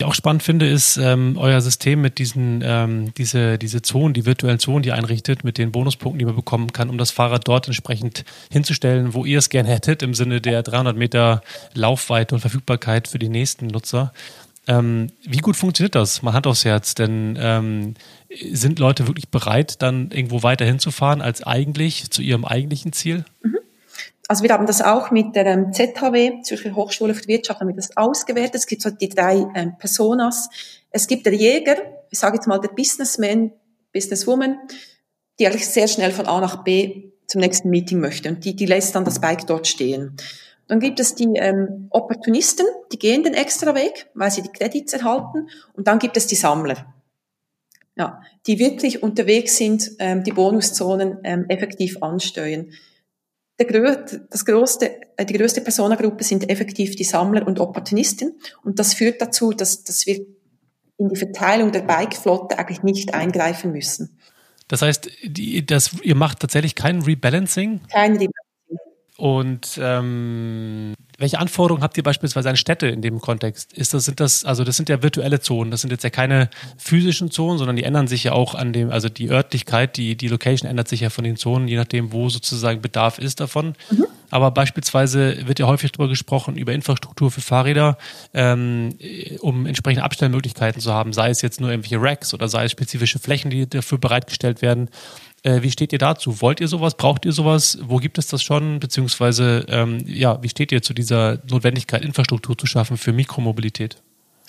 [0.00, 4.14] Was ich auch spannend finde, ist ähm, euer System mit diesen, ähm, diese, diese Zonen,
[4.14, 7.12] die virtuellen Zonen, die ihr einrichtet, mit den Bonuspunkten, die man bekommen kann, um das
[7.12, 11.42] Fahrrad dort entsprechend hinzustellen, wo ihr es gern hättet, im Sinne der 300 Meter
[11.74, 14.12] Laufweite und Verfügbarkeit für die nächsten Nutzer.
[14.68, 16.22] Ähm, wie gut funktioniert das?
[16.22, 17.94] Mal Hand aufs Herz, denn ähm,
[18.52, 23.24] sind Leute wirklich bereit, dann irgendwo weiter hinzufahren als eigentlich zu ihrem eigentlichen Ziel?
[23.42, 23.58] Mhm.
[24.28, 27.76] Also wir haben das auch mit der ähm, ZHW, Zürcher Hochschule für Wirtschaft, haben wir
[27.76, 28.54] das ausgewertet.
[28.54, 30.48] Es gibt so die drei ähm, Personas.
[30.90, 31.76] Es gibt der Jäger,
[32.10, 33.52] ich sage jetzt mal der Businessman,
[33.92, 34.58] Businesswoman,
[35.38, 38.66] die eigentlich sehr schnell von A nach B zum nächsten Meeting möchte und die, die
[38.66, 40.16] lässt dann das Bike dort stehen.
[40.72, 44.94] Dann gibt es die ähm, Opportunisten, die gehen den extra Weg, weil sie die Kredits
[44.94, 45.50] erhalten.
[45.74, 46.94] Und dann gibt es die Sammler,
[47.94, 52.70] ja, die wirklich unterwegs sind, ähm, die Bonuszonen ähm, effektiv ansteuern.
[53.60, 58.40] Der, das größte, äh, die größte Personengruppe sind effektiv die Sammler und Opportunisten.
[58.64, 60.24] Und das führt dazu, dass, dass wir
[60.96, 64.18] in die Verteilung der Bikeflotte eigentlich nicht eingreifen müssen.
[64.68, 67.82] Das heißt, die, das, ihr macht tatsächlich kein Rebalancing?
[67.90, 68.41] Kein Rebalancing.
[69.22, 73.72] Und ähm, welche Anforderungen habt ihr beispielsweise an Städte in dem Kontext?
[73.72, 76.50] Ist das, sind das, also das sind ja virtuelle Zonen, das sind jetzt ja keine
[76.76, 80.26] physischen Zonen, sondern die ändern sich ja auch an dem, also die Örtlichkeit, die, die
[80.26, 83.74] Location ändert sich ja von den Zonen, je nachdem, wo sozusagen Bedarf ist davon.
[83.92, 84.06] Mhm.
[84.30, 87.98] Aber beispielsweise wird ja häufig darüber gesprochen, über Infrastruktur für Fahrräder,
[88.34, 88.98] ähm,
[89.40, 93.20] um entsprechende Abstellmöglichkeiten zu haben, sei es jetzt nur irgendwelche Racks oder sei es spezifische
[93.20, 94.88] Flächen, die dafür bereitgestellt werden.
[95.42, 96.40] Äh, wie steht ihr dazu?
[96.40, 96.96] Wollt ihr sowas?
[96.96, 97.78] Braucht ihr sowas?
[97.82, 98.78] Wo gibt es das schon?
[98.78, 103.96] Beziehungsweise, ähm, ja, wie steht ihr zu dieser Notwendigkeit, Infrastruktur zu schaffen für Mikromobilität?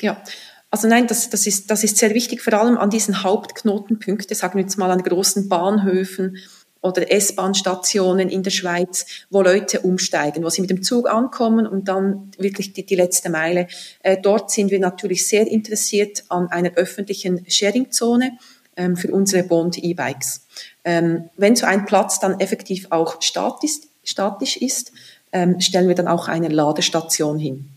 [0.02, 0.22] Ja,
[0.70, 4.56] also nein, das, das, ist, das ist sehr wichtig, vor allem an diesen Hauptknotenpunkten, sagen
[4.56, 6.38] wir jetzt mal an großen Bahnhöfen
[6.82, 11.88] oder S-Bahn-Stationen in der Schweiz, wo Leute umsteigen, wo sie mit dem Zug ankommen und
[11.88, 13.68] dann wirklich die, die letzte Meile.
[14.02, 18.38] Äh, dort sind wir natürlich sehr interessiert an einer öffentlichen Sharing-Zone
[18.78, 20.46] ähm, für unsere Bond E-Bikes.
[20.84, 24.92] Ähm, wenn so ein Platz dann effektiv auch statisch, statisch ist,
[25.32, 27.70] ähm, stellen wir dann auch eine Ladestation hin.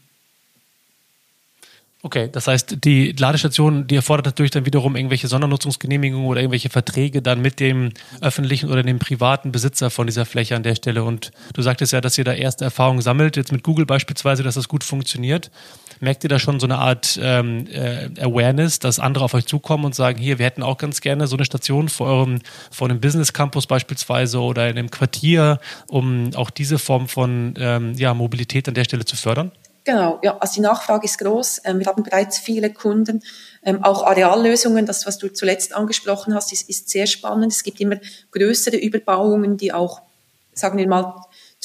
[2.06, 7.20] Okay, das heißt, die Ladestation, die erfordert natürlich dann wiederum irgendwelche Sondernutzungsgenehmigungen oder irgendwelche Verträge
[7.20, 11.02] dann mit dem öffentlichen oder dem privaten Besitzer von dieser Fläche an der Stelle.
[11.02, 14.54] Und du sagtest ja, dass ihr da erste Erfahrungen sammelt, jetzt mit Google beispielsweise, dass
[14.54, 15.50] das gut funktioniert.
[16.00, 19.84] Merkt ihr da schon so eine Art ähm, äh, Awareness, dass andere auf euch zukommen
[19.84, 23.00] und sagen, hier, wir hätten auch ganz gerne so eine Station vor eurem, vor einem
[23.00, 28.68] Business Campus beispielsweise oder in einem Quartier, um auch diese Form von ähm, ja, Mobilität
[28.68, 29.52] an der Stelle zu fördern?
[29.86, 31.60] Genau, ja, also die Nachfrage ist groß.
[31.64, 33.22] Ähm, wir haben bereits viele Kunden,
[33.62, 37.52] ähm, auch Areallösungen, das, was du zuletzt angesprochen hast, ist, ist sehr spannend.
[37.52, 37.96] Es gibt immer
[38.32, 40.02] größere Überbauungen, die auch,
[40.52, 41.14] sagen wir mal,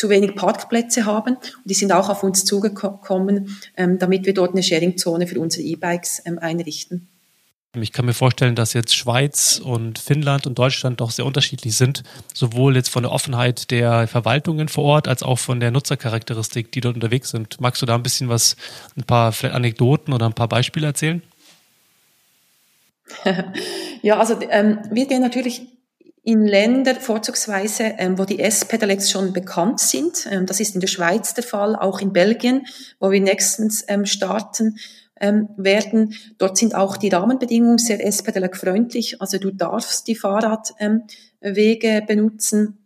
[0.02, 1.36] zu wenig Parkplätze haben.
[1.36, 5.64] Und die sind auch auf uns zugekommen, ähm, damit wir dort eine Sharing-Zone für unsere
[5.64, 7.08] E-Bikes ähm, einrichten.
[7.80, 12.02] Ich kann mir vorstellen, dass jetzt Schweiz und Finnland und Deutschland doch sehr unterschiedlich sind,
[12.34, 16.82] sowohl jetzt von der Offenheit der Verwaltungen vor Ort als auch von der Nutzercharakteristik, die
[16.82, 17.62] dort unterwegs sind.
[17.62, 18.58] Magst du da ein bisschen was,
[18.98, 21.22] ein paar Anekdoten oder ein paar Beispiele erzählen?
[24.02, 25.62] ja, also ähm, wir gehen natürlich
[26.24, 30.28] in Länder vorzugsweise, ähm, wo die S-Pedelecs schon bekannt sind.
[30.30, 32.68] Ähm, das ist in der Schweiz der Fall, auch in Belgien,
[33.00, 34.78] wo wir nächstens ähm, starten
[35.20, 36.14] ähm, werden.
[36.38, 39.22] Dort sind auch die Rahmenbedingungen sehr S-Pedelec freundlich.
[39.22, 42.78] Also du darfst die Fahrradwege ähm, benutzen.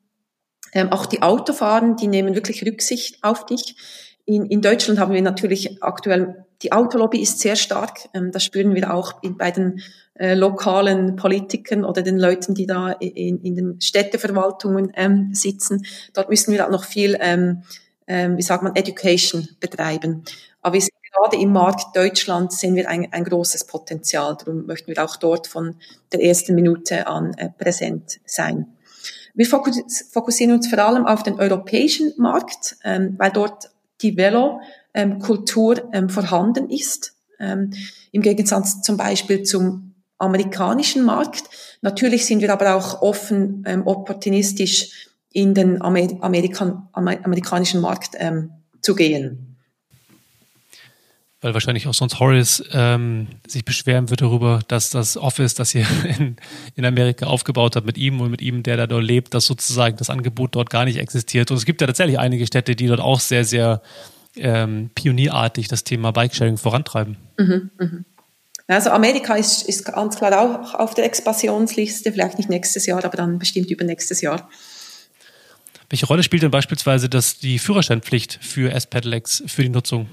[0.72, 3.76] Ähm, auch die Autofahren, die nehmen wirklich Rücksicht auf dich.
[4.26, 8.10] In, in Deutschland haben wir natürlich aktuell, die Autolobby ist sehr stark.
[8.14, 9.82] Ähm, das spüren wir auch bei den
[10.16, 15.86] äh, lokalen Politikern oder den Leuten, die da in, in den Städteverwaltungen ähm, sitzen.
[16.14, 17.64] Dort müssen wir auch noch viel, ähm,
[18.08, 20.24] wie sagt man, Education betreiben.
[20.62, 24.38] Aber gerade im Markt Deutschland sehen wir ein, ein großes Potenzial.
[24.38, 25.76] Darum möchten wir auch dort von
[26.12, 28.68] der ersten Minute an äh, präsent sein.
[29.34, 33.70] Wir fokussieren uns vor allem auf den europäischen Markt, weil dort
[34.02, 34.62] die Velo-Kultur
[34.96, 37.14] ähm, vorhanden ist.
[37.40, 37.72] Ähm,
[38.12, 41.44] Im Gegensatz zum Beispiel zum amerikanischen Markt.
[41.82, 48.52] Natürlich sind wir aber auch offen, ähm, opportunistisch in den Amer Amerikan amerikanischen Markt ähm,
[48.82, 49.58] zu gehen.
[51.42, 55.86] Weil wahrscheinlich auch sonst Horace ähm, sich beschweren wird darüber, dass das Office, das ihr
[56.18, 56.38] in,
[56.76, 59.98] in Amerika aufgebaut habt mit ihm und mit ihm, der da dort lebt, dass sozusagen
[59.98, 61.52] das Angebot dort gar nicht existiert.
[61.52, 63.82] Und es gibt ja tatsächlich einige Städte, die dort auch sehr, sehr
[64.38, 67.18] ähm, pionierartig das Thema Bikesharing vorantreiben.
[67.38, 68.04] Mhm, mh.
[68.68, 73.16] Also Amerika ist, ist ganz klar auch auf der Expansionsliste, vielleicht nicht nächstes Jahr, aber
[73.16, 74.50] dann bestimmt übernächstes Jahr.
[75.90, 80.08] Welche Rolle spielt denn beispielsweise das, die Führerscheinpflicht für S-Pedelecs für die Nutzung?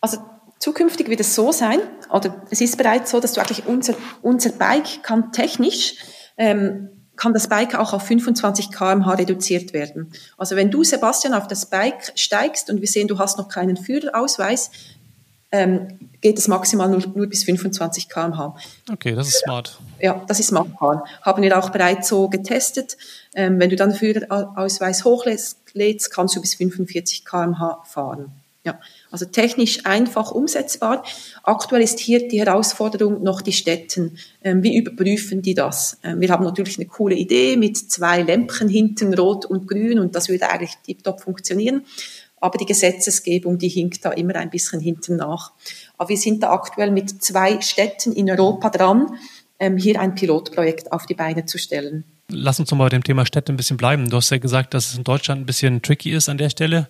[0.00, 0.18] Also
[0.58, 4.52] zukünftig wird es so sein, oder es ist bereits so, dass du eigentlich unser, unser
[4.52, 5.96] Bike kann technisch,
[6.38, 6.88] ähm,
[7.18, 10.10] kann das Bike auch auf 25 kmh reduziert werden.
[10.38, 13.76] Also wenn du, Sebastian, auf das Bike steigst und wir sehen, du hast noch keinen
[13.76, 14.70] Führerausweis,
[15.50, 18.54] ähm, geht es maximal nur, nur bis 25 km/h.
[18.92, 19.78] Okay, das ist smart.
[19.98, 21.04] Ja, das ist machbar.
[21.22, 22.96] Haben wir auch bereits so getestet.
[23.34, 28.30] Ähm, wenn du dann Führerausweis hochlädst, kannst du bis 45 km/h fahren.
[28.64, 28.78] Ja,
[29.10, 31.04] also technisch einfach umsetzbar.
[31.42, 34.18] Aktuell ist hier die Herausforderung noch die Städten.
[34.42, 35.98] Ähm, wie überprüfen die das?
[36.02, 40.14] Ähm, wir haben natürlich eine coole Idee mit zwei Lämpchen hinten, rot und grün, und
[40.14, 41.84] das würde eigentlich tiptop funktionieren.
[42.40, 45.52] Aber die Gesetzesgebung, die hinkt da immer ein bisschen hinten nach.
[45.96, 49.18] Aber wir sind da aktuell mit zwei Städten in Europa dran,
[49.58, 52.04] ähm, hier ein Pilotprojekt auf die Beine zu stellen.
[52.30, 54.10] Lass uns noch mal bei dem Thema Städte ein bisschen bleiben.
[54.10, 56.86] Du hast ja gesagt, dass es in Deutschland ein bisschen tricky ist an der Stelle.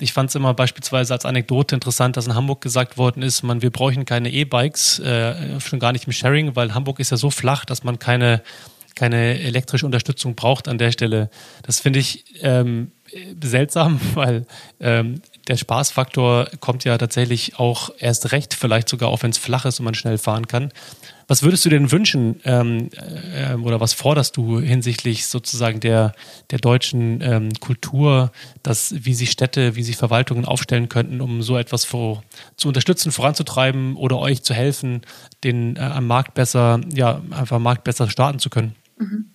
[0.00, 3.62] Ich fand es immer beispielsweise als Anekdote interessant, dass in Hamburg gesagt worden ist, man,
[3.62, 7.30] wir bräuchten keine E-Bikes, äh, schon gar nicht im Sharing, weil Hamburg ist ja so
[7.30, 8.42] flach, dass man keine,
[8.94, 11.30] keine elektrische Unterstützung braucht an der Stelle.
[11.62, 12.92] Das finde ich ähm,
[13.42, 14.46] seltsam, weil
[14.80, 19.64] ähm, der Spaßfaktor kommt ja tatsächlich auch erst recht, vielleicht sogar auch wenn es flach
[19.64, 20.72] ist und man schnell fahren kann.
[21.28, 22.90] Was würdest du denn wünschen ähm,
[23.34, 26.12] äh, oder was forderst du hinsichtlich sozusagen der,
[26.50, 31.56] der deutschen ähm, Kultur, dass, wie sich Städte, wie sich Verwaltungen aufstellen könnten, um so
[31.56, 32.22] etwas vor,
[32.56, 35.02] zu unterstützen, voranzutreiben oder euch zu helfen,
[35.42, 38.74] den äh, am Markt besser, ja, einfach am Markt besser starten zu können?
[38.98, 39.30] Mhm.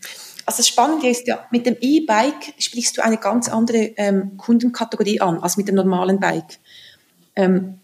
[0.47, 5.19] Also das Spannende ist ja, mit dem E-Bike sprichst du eine ganz andere ähm, Kundenkategorie
[5.19, 6.59] an als mit dem normalen Bike.
[7.35, 7.81] Ähm,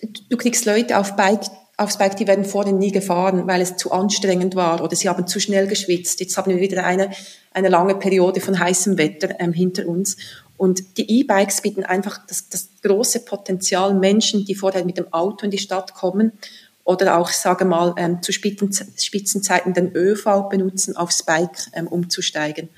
[0.00, 1.42] du, du kriegst Leute auf Bike,
[1.76, 5.26] aufs Bike, die werden vorhin nie gefahren, weil es zu anstrengend war oder sie haben
[5.26, 6.20] zu schnell geschwitzt.
[6.20, 7.10] Jetzt haben wir wieder eine,
[7.52, 10.16] eine lange Periode von heißem Wetter ähm, hinter uns.
[10.56, 15.44] Und die E-Bikes bieten einfach das, das große Potenzial, Menschen, die vorher mit dem Auto
[15.44, 16.32] in die Stadt kommen
[16.84, 22.68] oder auch, sage mal, ähm, zu Spitzenzeiten den ÖV benutzen, aufs Bike ähm, umzusteigen.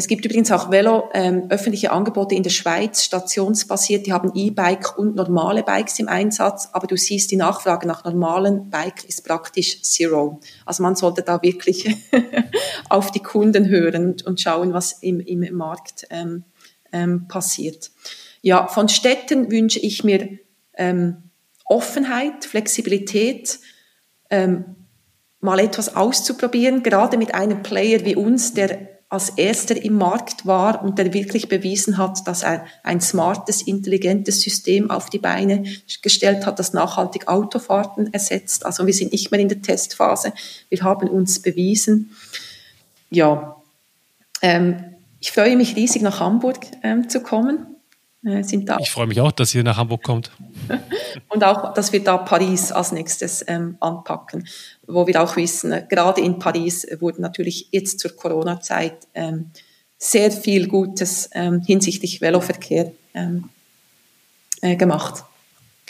[0.00, 4.96] Es gibt übrigens auch Velo, ähm, öffentliche Angebote in der Schweiz, stationsbasiert, die haben E-Bike
[4.96, 9.82] und normale Bikes im Einsatz, aber du siehst, die Nachfrage nach normalen Bike ist praktisch
[9.82, 10.38] zero.
[10.64, 11.96] Also man sollte da wirklich
[12.88, 16.44] auf die Kunden hören und schauen, was im, im Markt ähm,
[16.92, 17.90] ähm, passiert.
[18.40, 20.28] Ja, von Städten wünsche ich mir
[20.74, 21.27] ähm,
[21.68, 23.58] Offenheit, Flexibilität,
[24.30, 24.76] ähm,
[25.40, 30.82] mal etwas auszuprobieren, gerade mit einem Player wie uns, der als erster im Markt war
[30.82, 35.64] und der wirklich bewiesen hat, dass er ein smartes, intelligentes System auf die Beine
[36.02, 38.66] gestellt hat, das nachhaltig Autofahrten ersetzt.
[38.66, 40.34] Also wir sind nicht mehr in der Testphase.
[40.68, 42.14] Wir haben uns bewiesen.
[43.08, 43.56] Ja,
[44.42, 44.84] ähm,
[45.20, 47.77] ich freue mich riesig nach Hamburg ähm, zu kommen.
[48.24, 50.32] Äh, sind da ich freue mich auch, dass ihr nach Hamburg kommt.
[51.28, 54.46] und auch, dass wir da Paris als nächstes ähm, anpacken,
[54.86, 59.50] wo wir auch wissen, äh, gerade in Paris wurde natürlich jetzt zur Corona-Zeit ähm,
[59.98, 63.50] sehr viel Gutes ähm, hinsichtlich Veloverkehr ähm,
[64.62, 65.24] äh, gemacht.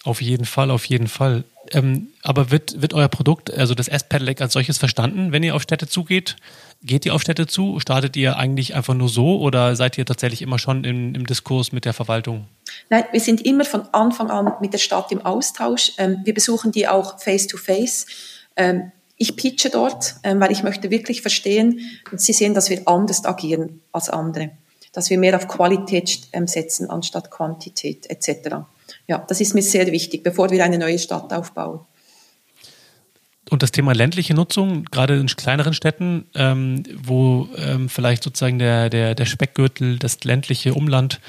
[0.09, 1.45] Auf jeden Fall, auf jeden Fall.
[1.71, 5.61] Ähm, aber wird, wird euer Produkt, also das S-Pedelec als solches verstanden, wenn ihr auf
[5.61, 6.37] Städte zugeht?
[6.83, 7.79] Geht ihr auf Städte zu?
[7.79, 11.73] Startet ihr eigentlich einfach nur so oder seid ihr tatsächlich immer schon im, im Diskurs
[11.73, 12.47] mit der Verwaltung?
[12.89, 15.93] Nein, wir sind immer von Anfang an mit der Stadt im Austausch.
[15.99, 18.07] Ähm, wir besuchen die auch face-to-face.
[18.57, 22.89] Ähm, ich pitche dort, ähm, weil ich möchte wirklich verstehen und sie sehen, dass wir
[22.89, 24.53] anders agieren als andere.
[24.95, 28.65] Dass wir mehr auf Qualität setzen anstatt Quantität etc.
[29.07, 31.81] Ja, das ist mir sehr wichtig, bevor wir eine neue Stadt aufbauen.
[33.51, 38.91] Und das Thema ländliche Nutzung, gerade in kleineren Städten, ähm, wo ähm, vielleicht sozusagen der,
[38.91, 41.21] der, der Speckgürtel, das ländliche Umland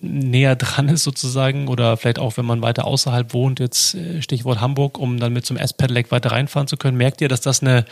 [0.00, 4.60] näher dran ist sozusagen oder vielleicht auch, wenn man weiter außerhalb wohnt, jetzt äh, Stichwort
[4.60, 6.96] Hamburg, um dann mit zum S-Pedelec weiter reinfahren zu können.
[6.96, 7.84] Merkt ihr, dass das eine,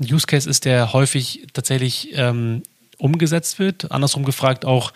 [0.00, 2.62] ein Use Case ist, der häufig tatsächlich ähm,
[2.98, 3.90] umgesetzt wird?
[3.90, 4.92] Andersrum gefragt auch,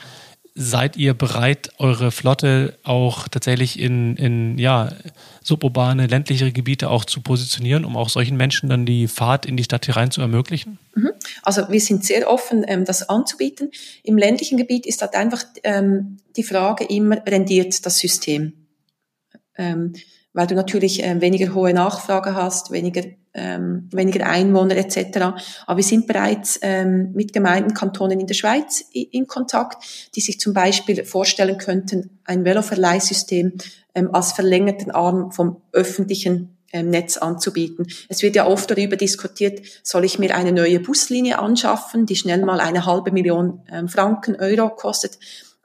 [0.58, 4.88] seid ihr bereit, eure Flotte auch tatsächlich in, in ja,
[5.44, 9.64] suburbane, ländlichere Gebiete auch zu positionieren, um auch solchen Menschen dann die Fahrt in die
[9.64, 10.78] Stadt herein zu ermöglichen?
[10.94, 11.10] Mhm.
[11.42, 13.70] Also wir sind sehr offen, ähm, das anzubieten.
[14.02, 18.54] Im ländlichen Gebiet ist halt einfach ähm, die Frage immer, rendiert das System?
[19.58, 19.92] Ähm,
[20.32, 23.02] weil du natürlich weniger hohe Nachfrage hast, weniger
[23.36, 25.18] ähm, weniger Einwohner etc.
[25.66, 30.40] Aber wir sind bereits ähm, mit Gemeinden, Kantonen in der Schweiz in Kontakt, die sich
[30.40, 33.52] zum Beispiel vorstellen könnten, ein Veloverleihsystem
[33.94, 37.86] ähm, als verlängerten Arm vom öffentlichen ähm, Netz anzubieten.
[38.08, 42.44] Es wird ja oft darüber diskutiert, soll ich mir eine neue Buslinie anschaffen, die schnell
[42.44, 45.18] mal eine halbe Million ähm, Franken, Euro kostet,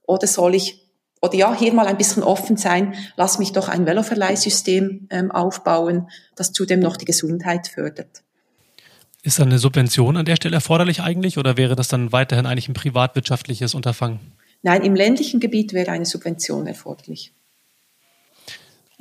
[0.05, 0.80] oder soll ich
[1.21, 6.09] oder ja, hier mal ein bisschen offen sein, lass mich doch ein Veloverleihsystem ähm, aufbauen,
[6.35, 8.23] das zudem noch die Gesundheit fördert.
[9.23, 12.69] Ist dann eine Subvention an der Stelle erforderlich eigentlich oder wäre das dann weiterhin eigentlich
[12.69, 14.19] ein privatwirtschaftliches Unterfangen?
[14.63, 17.31] Nein, im ländlichen Gebiet wäre eine Subvention erforderlich.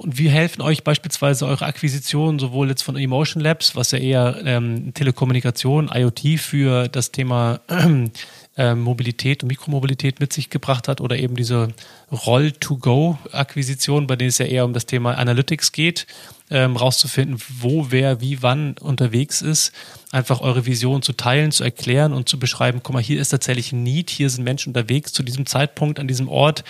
[0.01, 4.41] Und wir helfen euch beispielsweise eure Akquisition sowohl jetzt von Emotion Labs, was ja eher
[4.47, 7.61] ähm, Telekommunikation, IoT für das Thema
[8.57, 11.69] äh, Mobilität und Mikromobilität mit sich gebracht hat, oder eben diese
[12.11, 16.07] Roll-to-Go-Akquisition, bei denen es ja eher um das Thema Analytics geht,
[16.49, 19.71] ähm, rauszufinden, wo, wer, wie, wann unterwegs ist,
[20.13, 23.73] einfach eure Vision zu teilen, zu erklären und zu beschreiben, guck mal, hier ist tatsächlich
[23.73, 26.65] ein Need, hier sind Menschen unterwegs zu diesem Zeitpunkt, an diesem Ort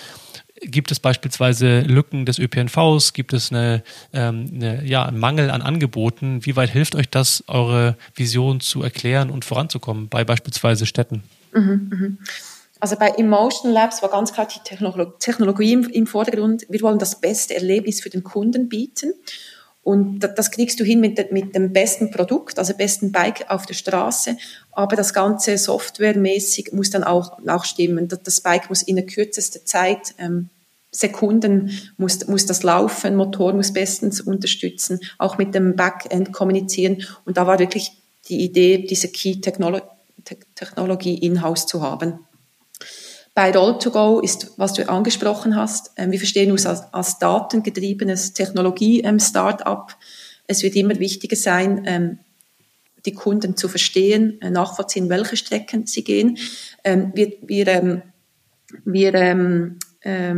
[0.63, 3.15] Gibt es beispielsweise Lücken des ÖPNVs?
[3.15, 3.83] Gibt es eine,
[4.13, 6.45] ähm, eine, ja, einen Mangel an Angeboten?
[6.45, 11.23] Wie weit hilft euch das, eure Vision zu erklären und voranzukommen bei beispielsweise Städten?
[11.53, 12.19] Mhm, mhm.
[12.81, 14.61] Also bei Emotion Labs war ganz klar die
[15.19, 16.67] Technologie im, Vordergrund.
[16.69, 19.13] Wir wollen das beste Erlebnis für den Kunden bieten.
[19.83, 23.75] Und das kriegst du hin mit, mit, dem besten Produkt, also besten Bike auf der
[23.75, 24.37] Straße.
[24.73, 28.09] Aber das Ganze softwaremäßig muss dann auch, auch stimmen.
[28.09, 30.51] Das Bike muss in der kürzesten Zeit, ähm,
[30.93, 37.07] Sekunden muss, muss das laufen, Motor muss bestens unterstützen, auch mit dem Backend kommunizieren.
[37.25, 37.93] Und da war wirklich
[38.29, 42.19] die Idee, diese Key-Technologie in-house zu haben.
[43.35, 49.97] Bei Roll2Go ist, was du angesprochen hast, ähm, wir verstehen uns als, als datengetriebenes Technologie-Startup.
[50.49, 52.19] es wird immer wichtiger sein, ähm,
[53.05, 56.39] die Kunden zu verstehen, äh, nachvollziehen, welche Strecken sie gehen.
[56.85, 58.03] Ähm, wir, wir,
[58.85, 59.77] wir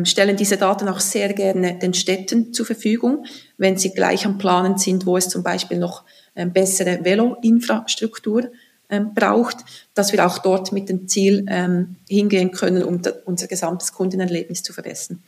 [0.03, 3.27] stellen diese Daten auch sehr gerne den Städten zur Verfügung,
[3.59, 6.03] wenn sie gleich am Planen sind, wo es zum Beispiel noch
[6.35, 8.51] bessere Velo-Infrastruktur
[8.93, 9.57] ähm, braucht,
[9.95, 14.75] dass wir auch dort mit dem Ziel ähm, hingehen können, um unser gesamtes Kundenerlebnis zu
[14.75, 15.23] verbessern.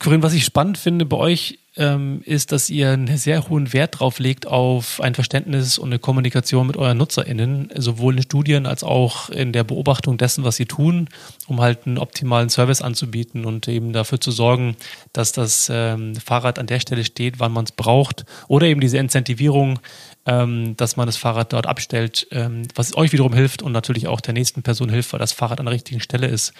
[0.00, 4.00] Corinne, was ich spannend finde bei euch, ähm, ist, dass ihr einen sehr hohen Wert
[4.00, 8.82] drauf legt auf ein Verständnis und eine Kommunikation mit euren NutzerInnen, sowohl in Studien als
[8.82, 11.08] auch in der Beobachtung dessen, was sie tun,
[11.46, 14.74] um halt einen optimalen Service anzubieten und eben dafür zu sorgen,
[15.12, 18.24] dass das ähm, Fahrrad an der Stelle steht, wann man es braucht.
[18.48, 19.80] Oder eben diese Incentivierung,
[20.24, 24.22] ähm, dass man das Fahrrad dort abstellt, ähm, was euch wiederum hilft und natürlich auch
[24.22, 26.54] der nächsten Person hilft, weil das Fahrrad an der richtigen Stelle ist.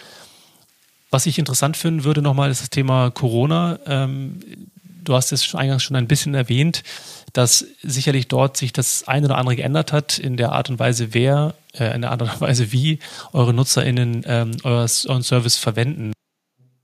[1.10, 3.78] Was ich interessant finden würde nochmal, ist das Thema Corona.
[3.86, 4.40] Ähm,
[5.02, 6.82] du hast es eingangs schon ein bisschen erwähnt,
[7.32, 11.12] dass sicherlich dort sich das eine oder andere geändert hat in der Art und Weise,
[11.12, 13.00] wer, äh, in der Art und Weise, wie
[13.32, 16.12] eure NutzerInnen ähm, euren Service verwenden.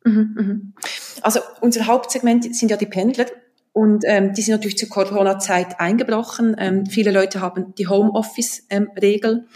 [0.05, 0.75] Mhm, mhm.
[1.23, 3.27] Also unser Hauptsegment sind ja die Pendler
[3.73, 6.57] und ähm, die sind natürlich zur Corona-Zeit eingebrochen.
[6.59, 9.47] Ähm, viele Leute haben die Homeoffice-Regel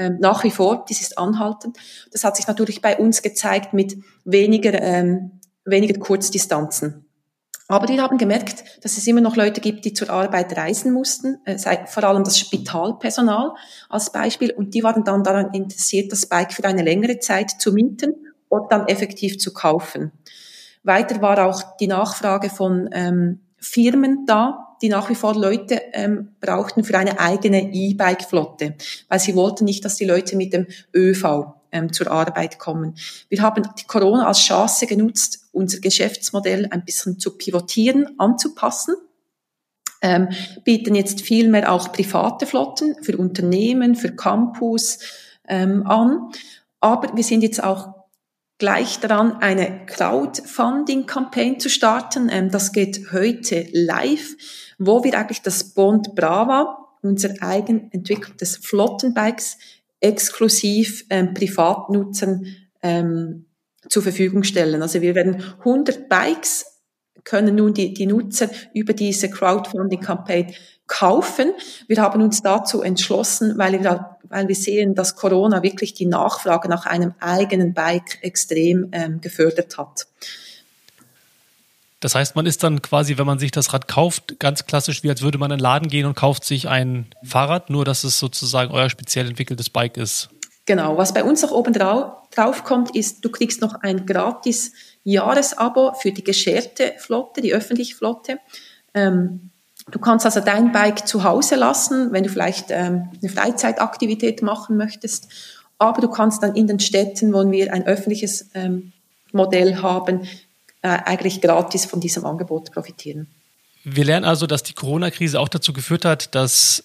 [0.00, 1.76] ähm, nach wie vor, dies ist anhaltend.
[2.10, 7.04] Das hat sich natürlich bei uns gezeigt mit weniger, ähm, weniger Kurzdistanzen.
[7.68, 11.38] Aber wir haben gemerkt, dass es immer noch Leute gibt, die zur Arbeit reisen mussten,
[11.44, 13.52] äh, vor allem das Spitalpersonal
[13.90, 14.52] als Beispiel.
[14.52, 18.14] Und die waren dann daran interessiert, das Bike für eine längere Zeit zu mieten
[18.48, 20.12] und dann effektiv zu kaufen.
[20.82, 26.30] Weiter war auch die Nachfrage von ähm, Firmen da, die nach wie vor Leute ähm,
[26.40, 28.76] brauchten für eine eigene E-Bike-Flotte,
[29.08, 32.94] weil sie wollten nicht, dass die Leute mit dem ÖV ähm, zur Arbeit kommen.
[33.28, 38.94] Wir haben die Corona als Chance genutzt, unser Geschäftsmodell ein bisschen zu pivotieren, anzupassen.
[40.02, 40.28] Ähm,
[40.64, 44.98] bieten jetzt viel mehr auch private Flotten für Unternehmen, für Campus
[45.46, 46.30] ähm, an.
[46.80, 47.99] Aber wir sind jetzt auch
[48.60, 52.28] gleich daran, eine Crowdfunding-Campaign zu starten.
[52.30, 54.36] Ähm, das geht heute live,
[54.78, 59.58] wo wir eigentlich das Bond Brava, unser eigen entwickeltes Flottenbikes,
[60.00, 62.46] exklusiv ähm, Privatnutzern
[62.82, 63.46] ähm,
[63.88, 64.82] zur Verfügung stellen.
[64.82, 66.69] Also wir werden 100 Bikes
[67.24, 70.54] können nun die, die Nutzer über diese Crowdfunding-Campaign
[70.86, 71.52] kaufen.
[71.86, 76.68] Wir haben uns dazu entschlossen, weil wir, weil wir sehen, dass Corona wirklich die Nachfrage
[76.68, 80.06] nach einem eigenen Bike extrem ähm, gefördert hat.
[82.00, 85.10] Das heißt, man ist dann quasi, wenn man sich das Rad kauft, ganz klassisch, wie
[85.10, 88.18] als würde man in den Laden gehen und kauft sich ein Fahrrad, nur dass es
[88.18, 90.30] sozusagen euer speziell entwickeltes Bike ist.
[90.64, 94.72] Genau, was bei uns noch oben drauf, drauf kommt, ist, du kriegst noch ein gratis
[95.10, 98.38] Jahresabo für die gescherte Flotte, die öffentliche Flotte.
[98.94, 99.50] Ähm,
[99.90, 104.76] Du kannst also dein Bike zu Hause lassen, wenn du vielleicht ähm, eine Freizeitaktivität machen
[104.76, 105.28] möchtest.
[105.78, 108.92] Aber du kannst dann in den Städten, wo wir ein öffentliches ähm,
[109.32, 110.28] Modell haben,
[110.82, 113.26] äh, eigentlich gratis von diesem Angebot profitieren.
[113.82, 116.84] Wir lernen also, dass die Corona-Krise auch dazu geführt hat, dass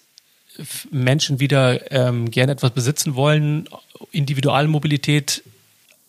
[0.90, 3.68] Menschen wieder ähm, gerne etwas besitzen wollen,
[4.12, 5.42] Individualmobilität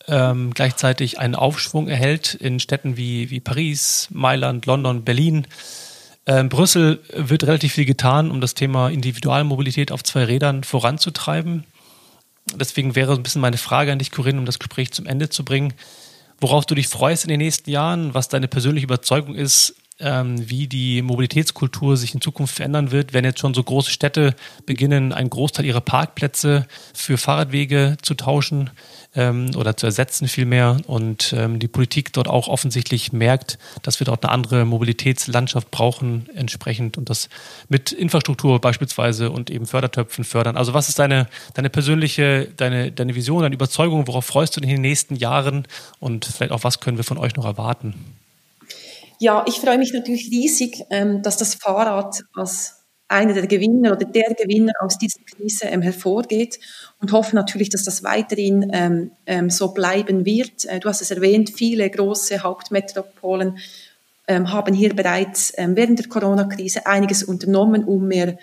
[0.07, 5.47] ähm, gleichzeitig einen Aufschwung erhält in Städten wie, wie Paris, Mailand, London, Berlin.
[6.25, 11.65] In ähm, Brüssel wird relativ viel getan, um das Thema Individualmobilität auf zwei Rädern voranzutreiben.
[12.55, 15.43] Deswegen wäre ein bisschen meine Frage an dich, Corinne, um das Gespräch zum Ende zu
[15.43, 15.73] bringen,
[16.39, 20.67] worauf du dich freust in den nächsten Jahren, was deine persönliche Überzeugung ist, ähm, wie
[20.67, 24.35] die Mobilitätskultur sich in Zukunft verändern wird, wenn jetzt schon so große Städte
[24.65, 28.69] beginnen, einen Großteil ihrer Parkplätze für Fahrradwege zu tauschen
[29.15, 34.05] ähm, oder zu ersetzen vielmehr und ähm, die Politik dort auch offensichtlich merkt, dass wir
[34.05, 37.29] dort eine andere Mobilitätslandschaft brauchen entsprechend und das
[37.67, 40.57] mit Infrastruktur beispielsweise und eben Fördertöpfen fördern.
[40.57, 44.69] Also was ist deine, deine persönliche, deine, deine Vision, deine Überzeugung, worauf freust du dich
[44.69, 45.67] in den nächsten Jahren
[45.99, 47.95] und vielleicht auch was können wir von euch noch erwarten?
[49.19, 52.75] Ja, ich freue mich natürlich riesig, ähm, dass das Fahrrad als
[53.07, 56.59] einer der Gewinner oder der Gewinner aus dieser Krise ähm, hervorgeht
[56.99, 60.65] und hoffe natürlich, dass das weiterhin ähm, so bleiben wird.
[60.65, 63.57] Äh, du hast es erwähnt, viele große Hauptmetropolen
[64.29, 68.37] haben hier bereits während der Corona-Krise einiges unternommen, um mehr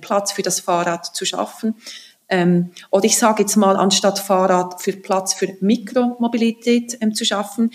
[0.00, 1.74] Platz für das Fahrrad zu schaffen.
[2.30, 7.72] Oder ich sage jetzt mal, anstatt Fahrrad für Platz für Mikromobilität zu schaffen.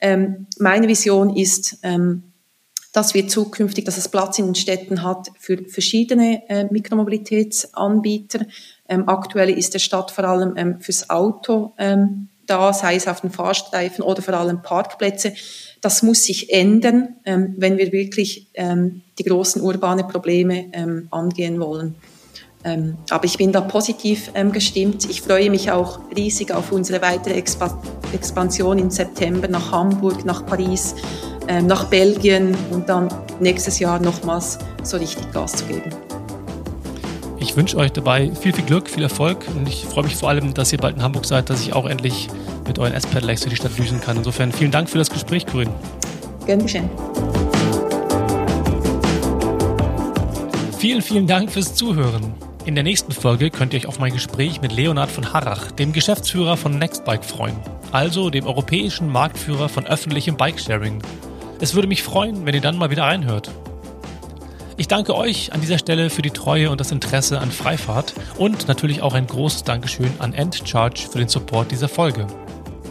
[0.00, 2.22] Ähm, meine Vision ist, ähm,
[2.92, 8.46] dass wir zukünftig, dass es Platz in den Städten hat für verschiedene äh, Mikromobilitätsanbieter.
[8.88, 13.20] Ähm, aktuell ist der Stadt vor allem ähm, fürs Auto ähm, da, sei es auf
[13.20, 15.34] den Fahrstreifen oder vor allem Parkplätze.
[15.80, 21.60] Das muss sich ändern, ähm, wenn wir wirklich ähm, die großen urbane Probleme ähm, angehen
[21.60, 21.94] wollen.
[22.68, 25.08] Ähm, aber ich bin da positiv ähm, gestimmt.
[25.08, 27.78] Ich freue mich auch riesig auf unsere weitere Expa
[28.12, 30.94] Expansion im September nach Hamburg, nach Paris,
[31.46, 33.08] ähm, nach Belgien und dann
[33.38, 35.90] nächstes Jahr nochmals so richtig Gas zu geben.
[37.38, 40.54] Ich wünsche euch dabei viel, viel Glück, viel Erfolg und ich freue mich vor allem,
[40.54, 42.28] dass ihr bald in Hamburg seid, dass ich auch endlich
[42.66, 44.16] mit euren S-Pedelecs durch die Stadt düsen kann.
[44.16, 45.72] Insofern vielen Dank für das Gespräch, Corinne.
[46.46, 46.88] Gern geschehen.
[50.78, 52.47] Vielen, vielen Dank fürs Zuhören.
[52.68, 55.94] In der nächsten Folge könnt ihr euch auf mein Gespräch mit Leonhard von Harrach, dem
[55.94, 57.56] Geschäftsführer von Nextbike, freuen.
[57.92, 61.02] Also dem europäischen Marktführer von öffentlichem Bikesharing.
[61.60, 63.50] Es würde mich freuen, wenn ihr dann mal wieder reinhört.
[64.76, 68.68] Ich danke euch an dieser Stelle für die Treue und das Interesse an Freifahrt und
[68.68, 72.26] natürlich auch ein großes Dankeschön an Endcharge für den Support dieser Folge.